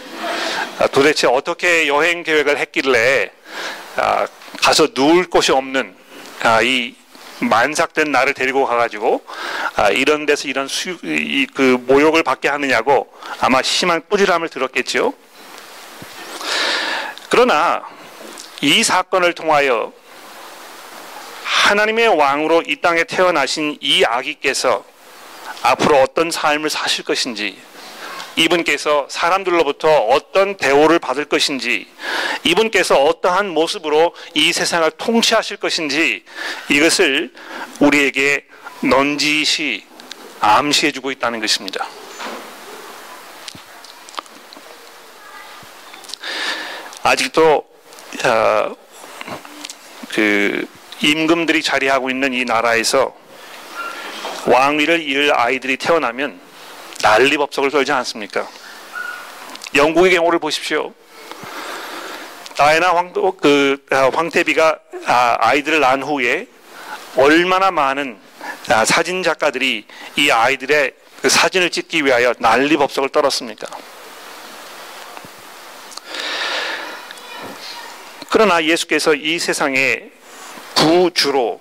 아, 0.78 0.86
도대체 0.88 1.26
어떻게 1.26 1.88
여행 1.88 2.22
계획을 2.22 2.58
했길래 2.58 3.30
아, 3.96 4.26
가서 4.62 4.88
누울 4.94 5.28
곳이 5.28 5.52
없는 5.52 5.94
아, 6.42 6.62
이 6.62 6.94
만삭된 7.40 8.10
나를 8.12 8.34
데리고 8.34 8.66
가가지고 8.66 9.22
아, 9.76 9.90
이런 9.90 10.26
데서 10.26 10.48
이런 10.48 10.68
수, 10.68 10.98
이, 11.02 11.46
그 11.54 11.82
모욕을 11.86 12.22
받게 12.22 12.48
하느냐고 12.48 13.12
아마 13.40 13.62
심한 13.62 14.02
꾸지람을 14.08 14.48
들었겠죠. 14.48 15.14
그러나 17.28 17.82
이 18.60 18.82
사건을 18.82 19.32
통하여 19.34 19.92
하나님의 21.44 22.08
왕으로 22.08 22.62
이 22.66 22.76
땅에 22.80 23.04
태어나신 23.04 23.78
이 23.80 24.04
아기께서 24.04 24.84
앞으로 25.62 26.00
어떤 26.02 26.30
삶을 26.30 26.68
사실 26.70 27.04
것인지 27.04 27.56
이분께서 28.36 29.06
사람들로부터 29.10 29.88
어떤 30.06 30.56
대우를 30.56 30.98
받을 30.98 31.24
것인지, 31.24 31.86
이분께서 32.44 33.02
어떠한 33.02 33.50
모습으로 33.50 34.14
이 34.34 34.52
세상을 34.52 34.90
통치하실 34.92 35.58
것인지, 35.58 36.24
이것을 36.70 37.32
우리에게 37.80 38.44
넌지시 38.82 39.84
암시해주고 40.40 41.10
있다는 41.10 41.40
것입니다. 41.40 41.86
아직도 47.02 47.68
어, 48.24 48.76
그 50.10 50.66
임금들이 51.02 51.62
자리하고 51.62 52.10
있는 52.10 52.32
이 52.34 52.44
나라에서 52.44 53.14
왕위를 54.46 55.00
잃을 55.00 55.38
아이들이 55.38 55.76
태어나면 55.76 56.40
난리 57.02 57.36
법석을 57.38 57.70
걸지 57.70 57.92
않습니까? 57.92 58.46
영국의 59.74 60.12
경우를 60.12 60.38
보십시오. 60.38 60.92
다이나 62.56 62.94
황도 62.94 63.32
그 63.32 63.84
아, 63.90 64.10
황태비가 64.12 64.78
아, 65.06 65.36
아이들을 65.40 65.80
낳은 65.80 66.02
후에 66.02 66.46
얼마나 67.16 67.70
많은 67.70 68.18
아, 68.68 68.84
사진 68.84 69.22
작가들이 69.22 69.86
이 70.16 70.30
아이들의 70.30 70.92
그 71.22 71.28
사진을 71.28 71.70
찍기 71.70 72.04
위하여 72.04 72.34
난리 72.38 72.76
법석을 72.76 73.08
떨었습니까? 73.10 73.66
그러나 78.28 78.62
예수께서 78.62 79.14
이 79.14 79.38
세상에 79.38 80.04
구주로 80.76 81.60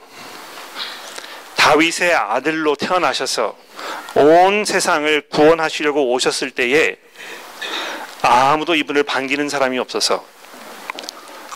다윗의 1.55 2.13
아들로 2.13 2.75
태어나셔서 2.75 3.68
온 4.15 4.65
세상을 4.65 5.21
구원하시려고 5.29 6.11
오셨을 6.11 6.51
때에 6.51 6.97
아무도 8.21 8.75
이분을 8.75 9.03
반기는 9.03 9.47
사람이 9.49 9.79
없어서 9.79 10.25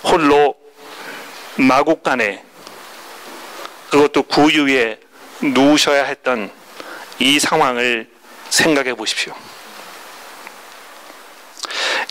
홀로 0.03 0.55
마국간에 1.55 2.43
그것도 3.89 4.23
구유에 4.23 4.99
누우셔야 5.41 6.03
했던 6.05 6.51
이 7.19 7.39
상황을 7.39 8.09
생각해 8.49 8.95
보십시오. 8.95 9.33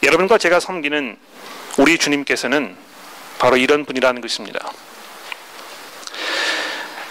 여러분과 0.02 0.38
제가 0.38 0.60
섬기는 0.60 1.16
우리 1.78 1.98
주님께서는 1.98 2.76
바로 3.38 3.56
이런 3.56 3.84
분이라는 3.84 4.20
것입니다. 4.20 4.70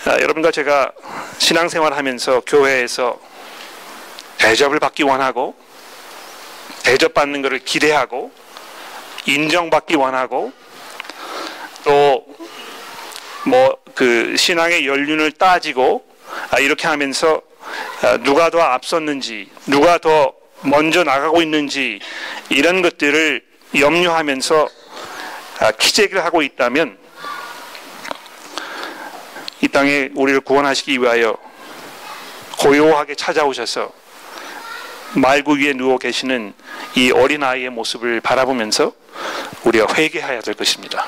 아, 0.05 0.19
여러분과 0.19 0.51
제가 0.51 0.91
신앙생활 1.37 1.93
하면서 1.93 2.41
교회에서 2.41 3.19
대접을 4.37 4.79
받기 4.79 5.03
원하고 5.03 5.55
대접받는 6.83 7.41
것을 7.41 7.59
기대하고 7.59 8.31
인정받기 9.25 9.95
원하고 9.95 10.51
또 11.83 12.25
뭐 13.45 13.81
그 13.95 14.35
신앙의 14.37 14.87
연륜을 14.87 15.31
따지고 15.33 16.05
아, 16.49 16.59
이렇게 16.59 16.87
하면서 16.87 17.41
아, 18.01 18.17
누가 18.17 18.49
더 18.49 18.59
앞섰는지 18.61 19.49
누가 19.67 19.97
더 19.97 20.33
먼저 20.61 21.03
나가고 21.03 21.41
있는지 21.41 21.99
이런 22.49 22.81
것들을 22.81 23.43
염려하면서 23.77 24.69
아, 25.59 25.71
키재기를 25.71 26.23
하고 26.23 26.41
있다면 26.41 26.97
이 29.61 29.67
땅에 29.67 30.09
우리를 30.15 30.41
구원하시기 30.41 30.99
위하여 30.99 31.37
고요하게 32.59 33.15
찾아오셔서 33.15 33.91
말구 35.13 35.57
위에 35.59 35.73
누워 35.73 35.97
계시는 35.97 36.53
이 36.95 37.11
어린아이의 37.11 37.69
모습을 37.69 38.21
바라보면서 38.21 38.93
우리가 39.63 39.93
회개해야 39.93 40.41
될 40.41 40.55
것입니다. 40.55 41.07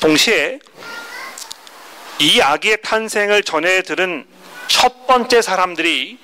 동시에 0.00 0.58
이 2.18 2.40
아기의 2.40 2.78
탄생을 2.82 3.42
전해 3.42 3.82
들은 3.82 4.26
첫 4.68 5.06
번째 5.06 5.40
사람들이 5.40 6.18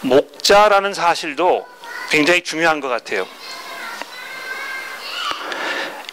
목자라는 0.00 0.94
사실도 0.94 1.66
굉장히 2.10 2.42
중요한 2.42 2.80
것 2.80 2.88
같아요. 2.88 3.26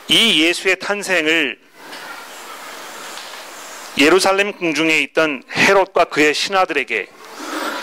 이 0.07 0.43
예수의 0.43 0.79
탄생을 0.79 1.68
예루살렘 3.99 4.53
궁중에 4.53 4.99
있던 4.99 5.43
헤롯과 5.55 6.05
그의 6.05 6.33
신하들에게 6.33 7.07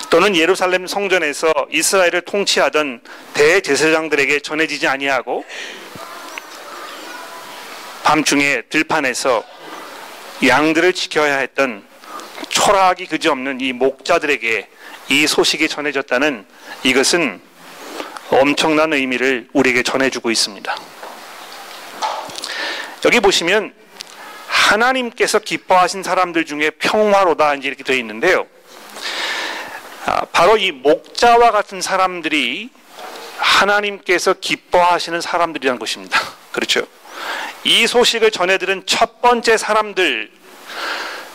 또는 0.09 0.35
예루살렘 0.35 0.87
성전에서 0.87 1.52
이스라엘을 1.70 2.22
통치하던 2.22 3.02
대제사장들에게 3.35 4.40
전해지지 4.40 4.87
아니하고 4.88 5.44
밤중에 8.02 8.62
들판에서 8.70 9.44
양들을 10.46 10.92
지켜야 10.92 11.38
했던 11.38 11.85
초라하기 12.48 13.07
그지없는 13.07 13.61
이 13.61 13.72
목자들에게 13.72 14.68
이 15.09 15.26
소식이 15.26 15.68
전해졌다는 15.68 16.46
이것은 16.85 17.40
엄청난 18.31 18.92
의미를 18.92 19.48
우리에게 19.52 19.83
전해주고 19.83 20.31
있습니다. 20.31 20.76
여기 23.05 23.20
보시면 23.20 23.72
하나님께서 24.56 25.38
기뻐하신 25.38 26.02
사람들 26.02 26.44
중에 26.46 26.70
평화로다 26.70 27.54
이렇게 27.54 27.84
되어 27.84 27.96
있는데요. 27.96 28.46
아, 30.06 30.24
바로 30.32 30.56
이 30.56 30.72
목자와 30.72 31.50
같은 31.50 31.80
사람들이 31.80 32.70
하나님께서 33.38 34.34
기뻐하시는 34.34 35.20
사람들이라는 35.20 35.78
것입니다. 35.78 36.20
그렇죠? 36.52 36.86
이 37.64 37.86
소식을 37.86 38.30
전해 38.30 38.58
들은 38.58 38.84
첫 38.86 39.20
번째 39.20 39.56
사람들, 39.56 40.30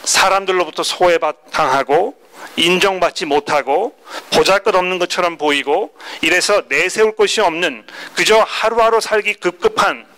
사람들로부터 0.03 0.83
소외당하고 0.83 2.19
인정받지 2.55 3.25
못하고 3.25 3.95
보잘것 4.33 4.75
없는 4.75 4.99
것처럼 4.99 5.37
보이고 5.37 5.93
이래서 6.21 6.63
내세울 6.69 7.15
것이 7.15 7.39
없는 7.39 7.85
그저 8.15 8.39
하루하루 8.39 8.99
살기 8.99 9.35
급급한 9.35 10.10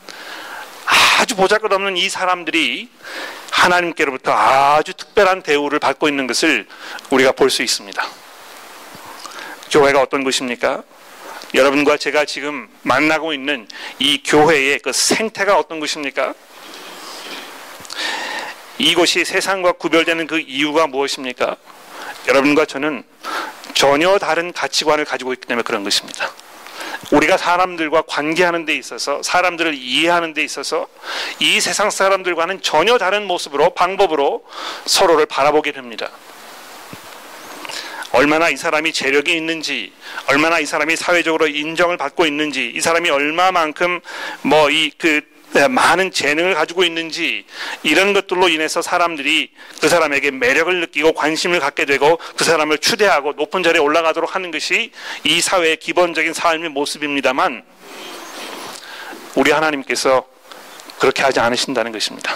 아주 1.23 1.38
보잘것 1.38 1.71
없는 1.71 1.95
이 1.95 2.09
사람들이 2.09 2.89
하나님께로부터 3.49 4.33
아주 4.33 4.93
특별한 4.93 5.41
대우를 5.41 5.79
받고 5.79 6.09
있는 6.09 6.27
것을 6.27 6.67
우리가 7.12 7.31
볼 7.31 7.49
수 7.49 7.63
있습니다. 7.63 8.05
교회가 9.71 10.01
어떤 10.01 10.25
곳입니까? 10.25 10.83
여러분과 11.53 11.95
제가 11.95 12.25
지금 12.25 12.67
만나고 12.81 13.31
있는 13.31 13.69
이 13.99 14.21
교회의 14.21 14.79
그 14.79 14.91
생태가 14.91 15.57
어떤 15.57 15.79
것입니까? 15.79 16.33
이곳이 18.77 19.23
세상과 19.23 19.73
구별되는 19.73 20.27
그 20.27 20.39
이유가 20.39 20.88
무엇입니까? 20.88 21.55
여러분과 22.27 22.65
저는 22.65 23.01
전혀 23.73 24.17
다른 24.19 24.51
가치관을 24.51 25.05
가지고 25.05 25.31
있기 25.31 25.47
때문에 25.47 25.63
그런 25.63 25.86
것입니다. 25.86 26.33
우리가 27.11 27.37
사람들과 27.37 28.03
관계하는 28.07 28.65
데 28.65 28.75
있어서 28.75 29.21
사람들을 29.23 29.73
이해하는 29.73 30.33
데 30.33 30.43
있어서 30.43 30.87
이 31.39 31.59
세상 31.59 31.89
사람들과는 31.89 32.61
전혀 32.61 32.97
다른 32.97 33.27
모습으로 33.27 33.71
방법으로 33.71 34.43
서로를 34.85 35.25
바라보게 35.25 35.71
됩니다. 35.71 36.09
얼마나 38.11 38.49
이 38.49 38.55
사람이 38.55 38.93
재력이 38.93 39.35
있는지, 39.35 39.91
얼마나 40.27 40.59
이 40.59 40.67
사람이 40.67 40.95
사회적으로 40.95 41.47
인정을 41.47 41.97
받고 41.97 42.27
있는지, 42.27 42.71
이 42.75 42.79
사람이 42.79 43.09
얼마만큼 43.09 44.01
뭐 44.43 44.69
이 44.69 44.91
그 44.97 45.33
많은 45.69 46.11
재능을 46.11 46.55
가지고 46.55 46.83
있는지 46.83 47.45
이런 47.83 48.13
것들로 48.13 48.49
인해서 48.49 48.81
사람들이 48.81 49.51
그 49.79 49.87
사람에게 49.87 50.31
매력을 50.31 50.79
느끼고 50.81 51.13
관심을 51.13 51.59
갖게 51.59 51.85
되고 51.85 52.17
그 52.35 52.43
사람을 52.43 52.79
추대하고 52.79 53.33
높은 53.33 53.61
자리에 53.61 53.79
올라가도록 53.79 54.35
하는 54.35 54.51
것이 54.51 54.91
이 55.23 55.41
사회의 55.41 55.77
기본적인 55.77 56.33
삶의 56.33 56.69
모습입니다만 56.69 57.63
우리 59.35 59.51
하나님께서 59.51 60.25
그렇게 60.99 61.23
하지 61.23 61.39
않으신다는 61.39 61.91
것입니다. 61.91 62.33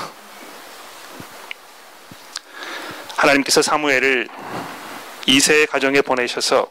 하나님께서 3.16 3.62
사무엘을 3.62 4.28
이세의 5.26 5.68
가정에 5.68 6.02
보내셔서 6.02 6.68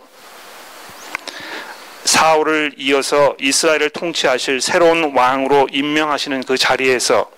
사울을 2.07 2.75
이어서 2.79 3.37
이스라엘을 3.40 3.90
통치하실 3.90 4.61
새로운 4.61 5.12
왕으로 5.16 5.69
임명하시는 5.73 6.45
그 6.45 6.57
자리에서 6.57 7.31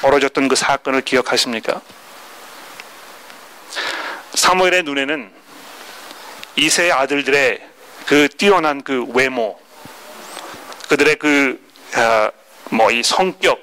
벌어졌던 0.00 0.48
그 0.48 0.56
사건을 0.56 1.02
기억하십니까? 1.02 1.80
사무엘의 4.34 4.82
눈에는 4.82 5.30
이세의 6.56 6.92
아들들의 6.92 7.60
그 8.06 8.28
뛰어난 8.28 8.82
그 8.82 9.04
외모, 9.14 9.58
그들의 10.88 11.16
그, 11.16 11.60
아, 11.94 12.32
뭐이 12.70 13.02
성격, 13.04 13.62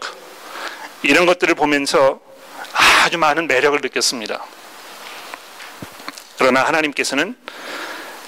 이런 1.03 1.25
것들을 1.25 1.53
보면서 1.55 2.21
아주 3.03 3.17
많은 3.17 3.47
매력을 3.47 3.79
느꼈습니다. 3.81 4.43
그러나 6.37 6.63
하나님께서는 6.63 7.35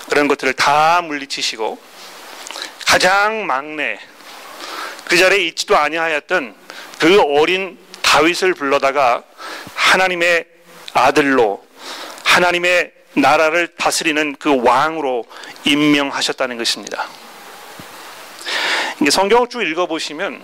그런 0.10 0.28
것들을 0.28 0.54
다 0.54 1.02
물리치시고 1.02 1.89
가장 2.90 3.46
막내 3.46 4.00
그 5.06 5.16
자리에 5.16 5.46
있지도 5.50 5.78
아니하였던 5.78 6.56
그 6.98 7.22
어린 7.22 7.78
다윗을 8.02 8.56
불러다가 8.56 9.22
하나님의 9.76 10.48
아들로 10.94 11.64
하나님의 12.24 12.92
나라를 13.14 13.68
다스리는 13.78 14.36
그 14.40 14.64
왕으로 14.64 15.24
임명하셨다는 15.66 16.58
것입니다. 16.58 17.08
성경을 19.08 19.50
쭉 19.50 19.62
읽어보시면 19.62 20.44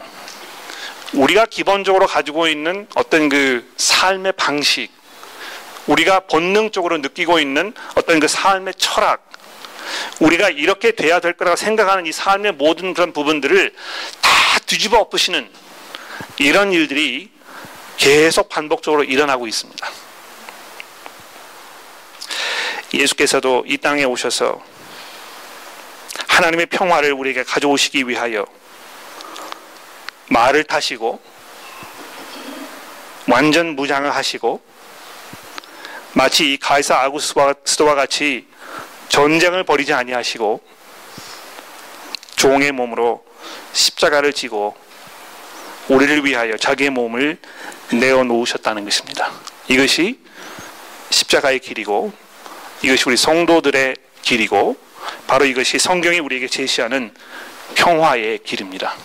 우리가 1.14 1.48
기본적으로 1.48 2.06
가지고 2.06 2.48
있는 2.48 2.88
어떤 2.94 3.28
그 3.28 3.68
삶의 3.78 4.34
방식, 4.34 4.92
우리가 5.88 6.20
본능적으로 6.20 7.00
느끼고 7.00 7.40
있는 7.40 7.74
어떤 7.96 8.20
그 8.20 8.28
삶의 8.28 8.76
철학, 8.78 9.35
우리가 10.20 10.50
이렇게 10.50 10.92
돼야 10.92 11.20
될 11.20 11.34
거라고 11.34 11.56
생각하는 11.56 12.06
이 12.06 12.12
삶의 12.12 12.54
모든 12.54 12.94
그런 12.94 13.14
부분들을 13.14 13.74
다 14.22 14.60
뒤집어 14.66 15.00
엎으시는 15.00 15.50
이런 16.38 16.72
일들이 16.72 17.30
계속 17.98 18.50
반복적으로 18.50 19.04
일어나고 19.04 19.48
있습니다. 19.48 19.90
예수께서도 22.94 23.64
이 23.68 23.78
땅에 23.78 24.04
오셔서 24.04 24.62
하나님의 26.28 26.68
평화를 26.68 27.14
우리에게 27.14 27.44
가져오시기 27.44 28.08
위하여 28.08 28.46
말을 30.30 30.64
타시고 30.64 31.22
완전 33.28 33.76
무장을 33.76 34.14
하시고 34.14 34.62
마치 36.14 36.54
이 36.54 36.58
가이사 36.58 36.98
아구스토와 37.02 37.96
같이 37.96 38.48
전쟁을 39.10 39.64
벌이지 39.64 39.94
아니하시고 39.94 40.62
종의 42.36 42.72
몸으로 42.72 43.24
십자가를 43.74 44.34
지고 44.34 44.76
우리를 45.88 46.26
위하여 46.26 46.58
자기의 46.58 46.90
몸을 46.90 47.38
내어 47.92 48.24
놓으셨다는 48.24 48.84
것입니다. 48.84 49.32
이것이 49.68 50.20
십자가의 51.10 51.60
길이고 51.60 52.12
이것이 52.82 53.04
우리 53.08 53.18
성도들의 53.18 53.96
길이고 54.22 54.78
바로 55.28 55.46
이것이 55.46 55.80
성경이 55.80 56.20
우리에게 56.20 56.48
제시하는 56.48 57.14
평화의 57.76 58.40
길입니다. 58.40 58.96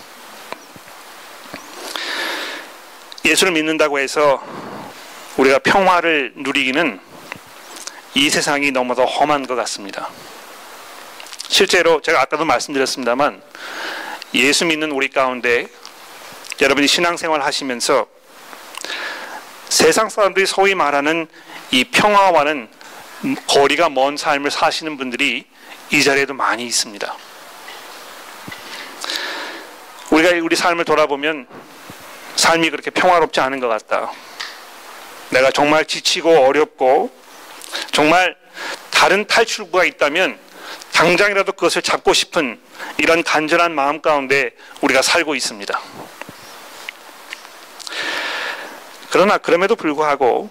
예수를 3.25 3.53
믿는다고 3.53 3.99
해서 3.99 4.43
우리가 5.37 5.59
평화를 5.61 6.33
누리기는 6.37 7.01
이 8.15 8.29
세상이 8.29 8.73
너무도 8.73 9.05
험한 9.05 9.47
것 9.47 9.55
같습니다. 9.55 10.09
실제로 11.49 12.01
제가 12.01 12.21
아까도 12.23 12.45
말씀드렸습니다만 12.45 13.43
예수 14.35 14.65
믿는 14.65 14.91
우리 14.91 15.09
가운데 15.09 15.69
여러분이 16.61 16.87
신앙생활 16.87 17.43
하시면서 17.43 18.07
세상 19.69 20.09
사람들이 20.09 20.47
소위 20.47 20.75
말하는 20.75 21.29
이 21.71 21.85
평화와는 21.85 22.69
거리가 23.47 23.89
먼 23.89 24.17
삶을 24.17 24.51
사시는 24.51 24.97
분들이 24.97 25.47
이 25.91 26.03
자리에도 26.03 26.35
많이 26.35 26.67
있습니다. 26.67 27.15
우리가 30.11 30.45
우리 30.45 30.57
삶을 30.57 30.85
돌아보면 30.85 31.47
삶이 32.37 32.71
그렇게 32.71 32.91
평화롭지 32.91 33.41
않은 33.41 33.61
것 33.61 33.69
같다. 33.69 34.11
내가 35.31 35.51
정말 35.53 35.85
지치고 35.85 36.47
어렵고 36.47 37.13
정말 37.93 38.37
다른 38.91 39.27
탈출구가 39.27 39.85
있다면 39.85 40.39
당장이라도 40.93 41.53
그것을 41.53 41.83
잡고 41.83 42.13
싶은 42.13 42.61
이런 42.99 43.23
간절한 43.23 43.75
마음 43.75 44.01
가운데 44.01 44.51
우리가 44.81 45.03
살고 45.03 45.35
있습니다. 45.35 45.81
그러나 49.11 49.39
그럼에도 49.39 49.77
불구하고 49.77 50.51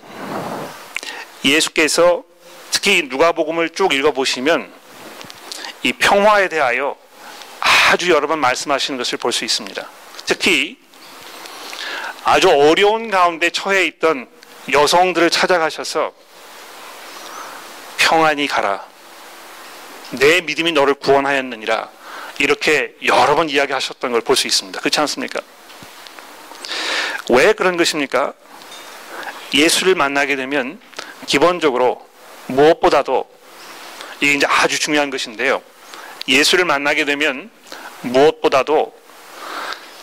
예수께서 1.45 2.23
특히 2.71 3.03
누가복음을 3.03 3.69
쭉 3.69 3.93
읽어보시면 3.93 4.71
이 5.83 5.93
평화에 5.93 6.49
대하여 6.49 6.97
아주 7.91 8.11
여러 8.11 8.27
번 8.27 8.39
말씀하시는 8.39 8.97
것을 8.97 9.17
볼 9.17 9.31
수 9.31 9.45
있습니다. 9.45 9.87
특히 10.25 10.77
아주 12.23 12.49
어려운 12.49 13.09
가운데 13.09 13.49
처해 13.49 13.85
있던 13.85 14.27
여성들을 14.71 15.29
찾아가셔서 15.29 16.11
평안히 18.09 18.47
가라. 18.47 18.83
내 20.11 20.41
믿음이 20.41 20.71
너를 20.71 20.95
구원하였느니라. 20.95 21.89
이렇게 22.39 22.95
여러 23.05 23.35
번 23.35 23.49
이야기하셨던 23.49 24.11
걸 24.11 24.21
볼 24.21 24.35
수 24.35 24.47
있습니다. 24.47 24.79
그렇지 24.79 24.99
않습니까? 25.01 25.39
왜 27.29 27.53
그런 27.53 27.77
것입니까? 27.77 28.33
예수를 29.53 29.93
만나게 29.93 30.35
되면 30.35 30.81
기본적으로 31.27 32.03
무엇보다도 32.47 33.29
이게 34.21 34.33
이제 34.33 34.47
아주 34.49 34.79
중요한 34.79 35.11
것인데요. 35.11 35.61
예수를 36.27 36.65
만나게 36.65 37.05
되면 37.05 37.51
무엇보다도 38.01 38.91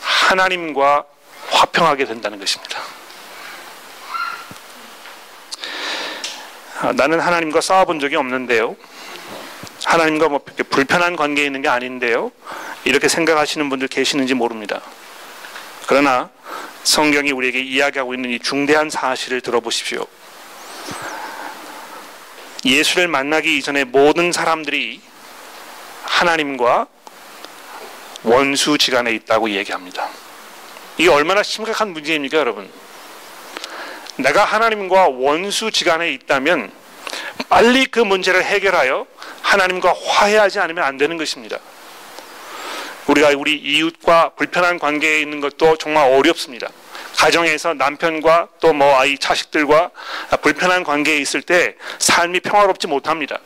하나님과 0.00 1.04
화평하게 1.50 2.04
된다는 2.04 2.38
것입니다. 2.38 2.80
나는 6.94 7.20
하나님과 7.20 7.60
싸워본 7.60 8.00
적이 8.00 8.16
없는데요. 8.16 8.76
하나님과 9.84 10.28
뭐 10.28 10.40
불편한 10.70 11.16
관계에 11.16 11.46
있는 11.46 11.62
게 11.62 11.68
아닌데요. 11.68 12.32
이렇게 12.84 13.08
생각하시는 13.08 13.68
분들 13.68 13.88
계시는지 13.88 14.34
모릅니다. 14.34 14.80
그러나 15.86 16.30
성경이 16.82 17.32
우리에게 17.32 17.60
이야기하고 17.60 18.14
있는 18.14 18.30
이 18.30 18.38
중대한 18.38 18.90
사실을 18.90 19.40
들어보십시오. 19.40 20.06
예수를 22.64 23.08
만나기 23.08 23.56
이전에 23.58 23.84
모든 23.84 24.32
사람들이 24.32 25.00
하나님과 26.02 26.86
원수지간에 28.22 29.12
있다고 29.12 29.50
얘기합니다. 29.50 30.08
이게 30.98 31.08
얼마나 31.10 31.42
심각한 31.42 31.90
문제입니까, 31.92 32.38
여러분? 32.38 32.70
내가 34.16 34.44
하나님과 34.44 35.08
원수 35.08 35.70
지간에 35.70 36.10
있다면 36.12 36.72
빨리 37.48 37.86
그 37.86 38.00
문제를 38.00 38.44
해결하여 38.44 39.06
하나님과 39.42 39.94
화해하지 39.94 40.58
않으면 40.58 40.84
안 40.84 40.96
되는 40.96 41.16
것입니다. 41.16 41.58
우리가 43.06 43.30
우리 43.36 43.54
이웃과 43.56 44.30
불편한 44.30 44.78
관계에 44.78 45.20
있는 45.20 45.40
것도 45.40 45.76
정말 45.76 46.10
어렵습니다. 46.10 46.68
가정에서 47.16 47.74
남편과 47.74 48.48
또 48.60 48.72
뭐 48.72 48.98
아이 48.98 49.16
자식들과 49.16 49.90
불편한 50.42 50.82
관계에 50.82 51.16
있을 51.18 51.40
때 51.40 51.76
삶이 51.98 52.40
평화롭지 52.40 52.88
못합니다. 52.88 53.38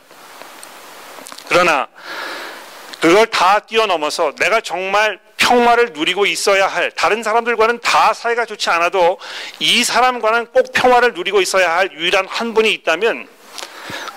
그러나 1.47 1.87
그걸 2.99 3.27
다 3.27 3.59
뛰어넘어서 3.59 4.33
내가 4.35 4.61
정말 4.61 5.19
평화를 5.51 5.91
누리고 5.91 6.25
있어야 6.25 6.65
할 6.65 6.91
다른 6.91 7.23
사람들과는 7.23 7.81
다 7.81 8.13
사이가 8.13 8.45
좋지 8.45 8.69
않아도 8.69 9.19
이 9.59 9.83
사람과는 9.83 10.45
꼭 10.47 10.71
평화를 10.71 11.13
누리고 11.13 11.41
있어야 11.41 11.75
할 11.75 11.91
유일한 11.91 12.25
한 12.25 12.53
분이 12.53 12.71
있다면 12.71 13.27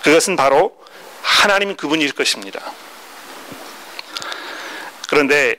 그것은 0.05 0.37
바로 0.37 0.77
하나님 1.23 1.75
그분일 1.75 2.13
것입니다. 2.13 2.61
그런데 5.09 5.57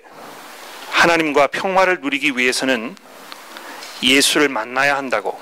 하나님과 0.91 1.47
평화를 1.47 1.99
누리기 1.99 2.37
위해서는 2.37 2.95
예수를 4.01 4.47
만나야 4.47 4.95
한다고 4.95 5.37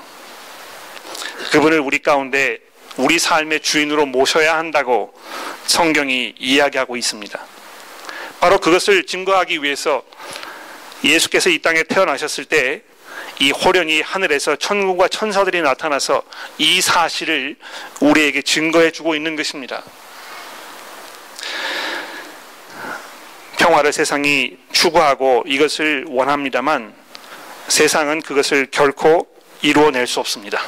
그분을 1.52 1.78
우리 1.78 2.00
가운데 2.00 2.58
우리 2.96 3.20
삶의 3.20 3.60
주인으로 3.60 4.06
모셔야 4.06 4.56
한다고 4.56 5.14
성경이 5.66 6.34
이야기하고 6.38 6.96
있습니다. 6.96 7.53
바로 8.44 8.58
그것을 8.58 9.06
증거하기 9.06 9.62
위해서 9.62 10.02
예수께서 11.02 11.48
이 11.48 11.60
땅에 11.60 11.82
태어나셨을 11.82 12.44
때 12.44 12.82
이 13.40 13.50
호련히 13.50 14.00
하늘에서 14.00 14.56
천국과 14.56 15.08
천사들이 15.08 15.60
나타나서 15.62 16.22
이 16.58 16.80
사실을 16.80 17.56
우리에게 18.00 18.42
증거해 18.42 18.90
주고 18.92 19.14
있는 19.14 19.34
것입니다. 19.34 19.82
평화를 23.58 23.92
세상이 23.92 24.56
추구하고 24.72 25.44
이것을 25.46 26.04
원합니다만 26.08 26.94
세상은 27.68 28.20
그것을 28.22 28.68
결코 28.70 29.26
이루어낼 29.62 30.06
수 30.06 30.20
없습니다. 30.20 30.60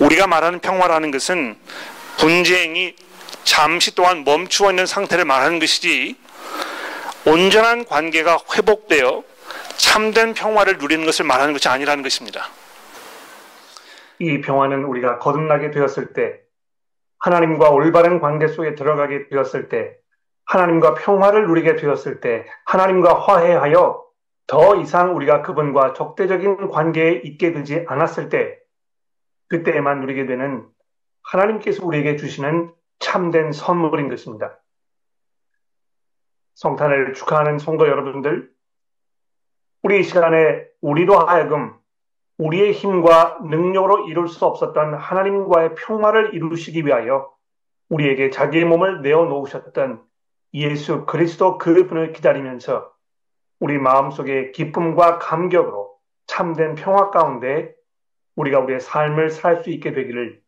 우리가 0.00 0.26
말하는 0.26 0.58
평화라는 0.60 1.10
것은 1.10 1.56
분쟁이 2.16 2.94
잠시 3.44 3.94
동안 3.94 4.24
멈추어 4.24 4.70
있는 4.70 4.86
상태를 4.86 5.24
말하는 5.24 5.58
것이지 5.58 6.16
온전한 7.26 7.84
관계가 7.84 8.38
회복되어 8.56 9.22
참된 9.76 10.34
평화를 10.34 10.78
누리는 10.78 11.04
것을 11.04 11.24
말하는 11.24 11.52
것이 11.52 11.68
아니라는 11.68 12.02
것입니다. 12.02 12.46
이 14.18 14.40
평화는 14.40 14.84
우리가 14.84 15.18
거듭나게 15.18 15.70
되었을 15.70 16.12
때 16.12 16.40
하나님과 17.18 17.70
올바른 17.70 18.20
관계 18.20 18.48
속에 18.48 18.74
들어가게 18.74 19.28
되었을 19.28 19.68
때 19.68 19.96
하나님과 20.44 20.94
평화를 20.94 21.46
누리게 21.46 21.76
되었을 21.76 22.20
때 22.20 22.44
하나님과 22.64 23.14
화해하여 23.20 24.04
더 24.46 24.76
이상 24.76 25.14
우리가 25.14 25.42
그분과 25.42 25.92
적대적인 25.92 26.70
관계에 26.70 27.20
있게 27.24 27.52
되지 27.52 27.84
않았을 27.86 28.28
때 28.30 28.58
그때에만 29.48 30.00
누리게 30.00 30.26
되는 30.26 30.66
하나님께서 31.22 31.84
우리에게 31.86 32.16
주시는 32.16 32.72
참된 33.00 33.50
선물인 33.50 34.08
것입니다. 34.08 34.60
성탄을 36.54 37.14
축하하는 37.14 37.58
성도 37.58 37.88
여러분들, 37.88 38.50
우리 39.82 40.00
이 40.00 40.02
시간에 40.04 40.64
우리로 40.80 41.18
하여금 41.18 41.74
우리의 42.38 42.72
힘과 42.72 43.40
능력으로 43.42 44.08
이룰 44.08 44.28
수 44.28 44.44
없었던 44.44 44.94
하나님과의 44.94 45.74
평화를 45.74 46.34
이루시기 46.34 46.86
위하여 46.86 47.30
우리에게 47.88 48.30
자기의 48.30 48.64
몸을 48.66 49.02
내어놓으셨던 49.02 50.02
예수 50.54 51.06
그리스도 51.06 51.58
그분을 51.58 52.12
기다리면서 52.12 52.92
우리 53.58 53.78
마음속에 53.78 54.52
기쁨과 54.52 55.18
감격으로 55.18 55.94
참된 56.26 56.74
평화 56.74 57.10
가운데 57.10 57.74
우리가 58.36 58.60
우리의 58.60 58.80
삶을 58.80 59.30
살 59.30 59.62
수 59.62 59.70
있게 59.70 59.92
되기를 59.92 60.40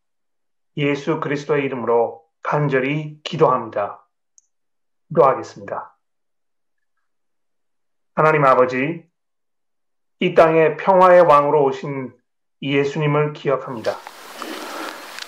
예수 0.77 1.21
그리스도의 1.21 1.65
이름으로 1.65 2.23
간절히 2.43 3.19
기도합니다. 3.23 4.07
기도하겠습니다. 5.09 5.97
하나님 8.15 8.45
아버지, 8.45 9.05
이 10.21 10.35
땅에 10.35 10.77
평화의 10.77 11.23
왕으로 11.23 11.65
오신 11.65 12.13
예수님을 12.61 13.33
기억합니다. 13.33 13.97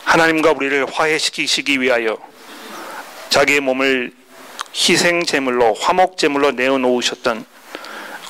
하나님과 0.04 0.52
우리를 0.52 0.86
화해시키시기 0.86 1.80
위하여 1.80 2.16
자기의 3.30 3.60
몸을 3.60 4.12
희생 4.74 5.24
제물로 5.24 5.74
화목 5.74 6.16
제물로 6.16 6.52
내어 6.52 6.78
놓으셨던 6.78 7.44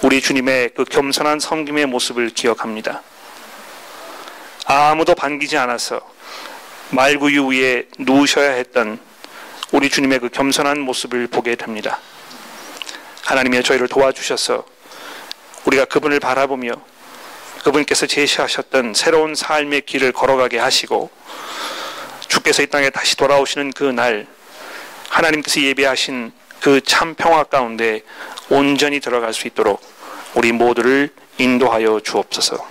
우리 0.03 0.21
주님의 0.21 0.71
그 0.75 0.85
겸손한 0.85 1.41
섬김의 1.41 1.87
모습을 1.87 2.31
기억합니다. 2.31 3.03
아무도 4.67 5.15
반기지 5.15 5.59
않아서 5.59 6.14
말구유 6.91 7.47
위에 7.47 7.87
누우셔야 7.99 8.53
했던 8.53 8.99
우리 9.73 9.89
주님의 9.91 10.21
그 10.21 10.29
겸손한 10.29 10.81
모습을 10.81 11.27
보게 11.27 11.57
됩니다. 11.57 11.99
하나님의 13.25 13.63
저희를 13.63 13.89
도와주셔서 13.89 14.65
우리가 15.65 15.87
그분을 15.87 16.21
바라보며 16.21 16.73
그분께서 17.65 18.07
제시하셨던 18.07 18.95
새로운 18.95 19.35
삶의 19.35 19.83
길을 19.83 20.13
걸어가게 20.13 20.59
하시고 20.59 21.11
주께서 22.29 22.63
이 22.63 22.67
땅에 22.67 22.91
다시 22.91 23.17
돌아오시는 23.17 23.73
그 23.73 23.85
날 23.85 24.27
하나님께서 25.09 25.61
예배하신 25.61 26.33
그 26.61 26.81
참 26.81 27.15
평화 27.15 27.45
가운데 27.45 28.03
온전히 28.51 29.01
들어갈 29.01 29.33
수 29.33 29.47
있도록 29.47 29.81
우리 30.35 30.53
모두를 30.53 31.11
인도하여 31.39 32.01
주옵소서. 32.03 32.67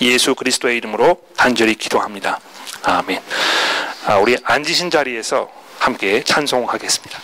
예수 0.00 0.34
그리스도의 0.34 0.76
이름으로 0.76 1.20
간절히 1.36 1.74
기도합니다. 1.74 2.40
아멘. 2.88 3.20
아, 4.06 4.16
우리 4.16 4.36
앉으신 4.42 4.90
자리에서 4.90 5.50
함께 5.78 6.22
찬송하겠습니다. 6.24 7.18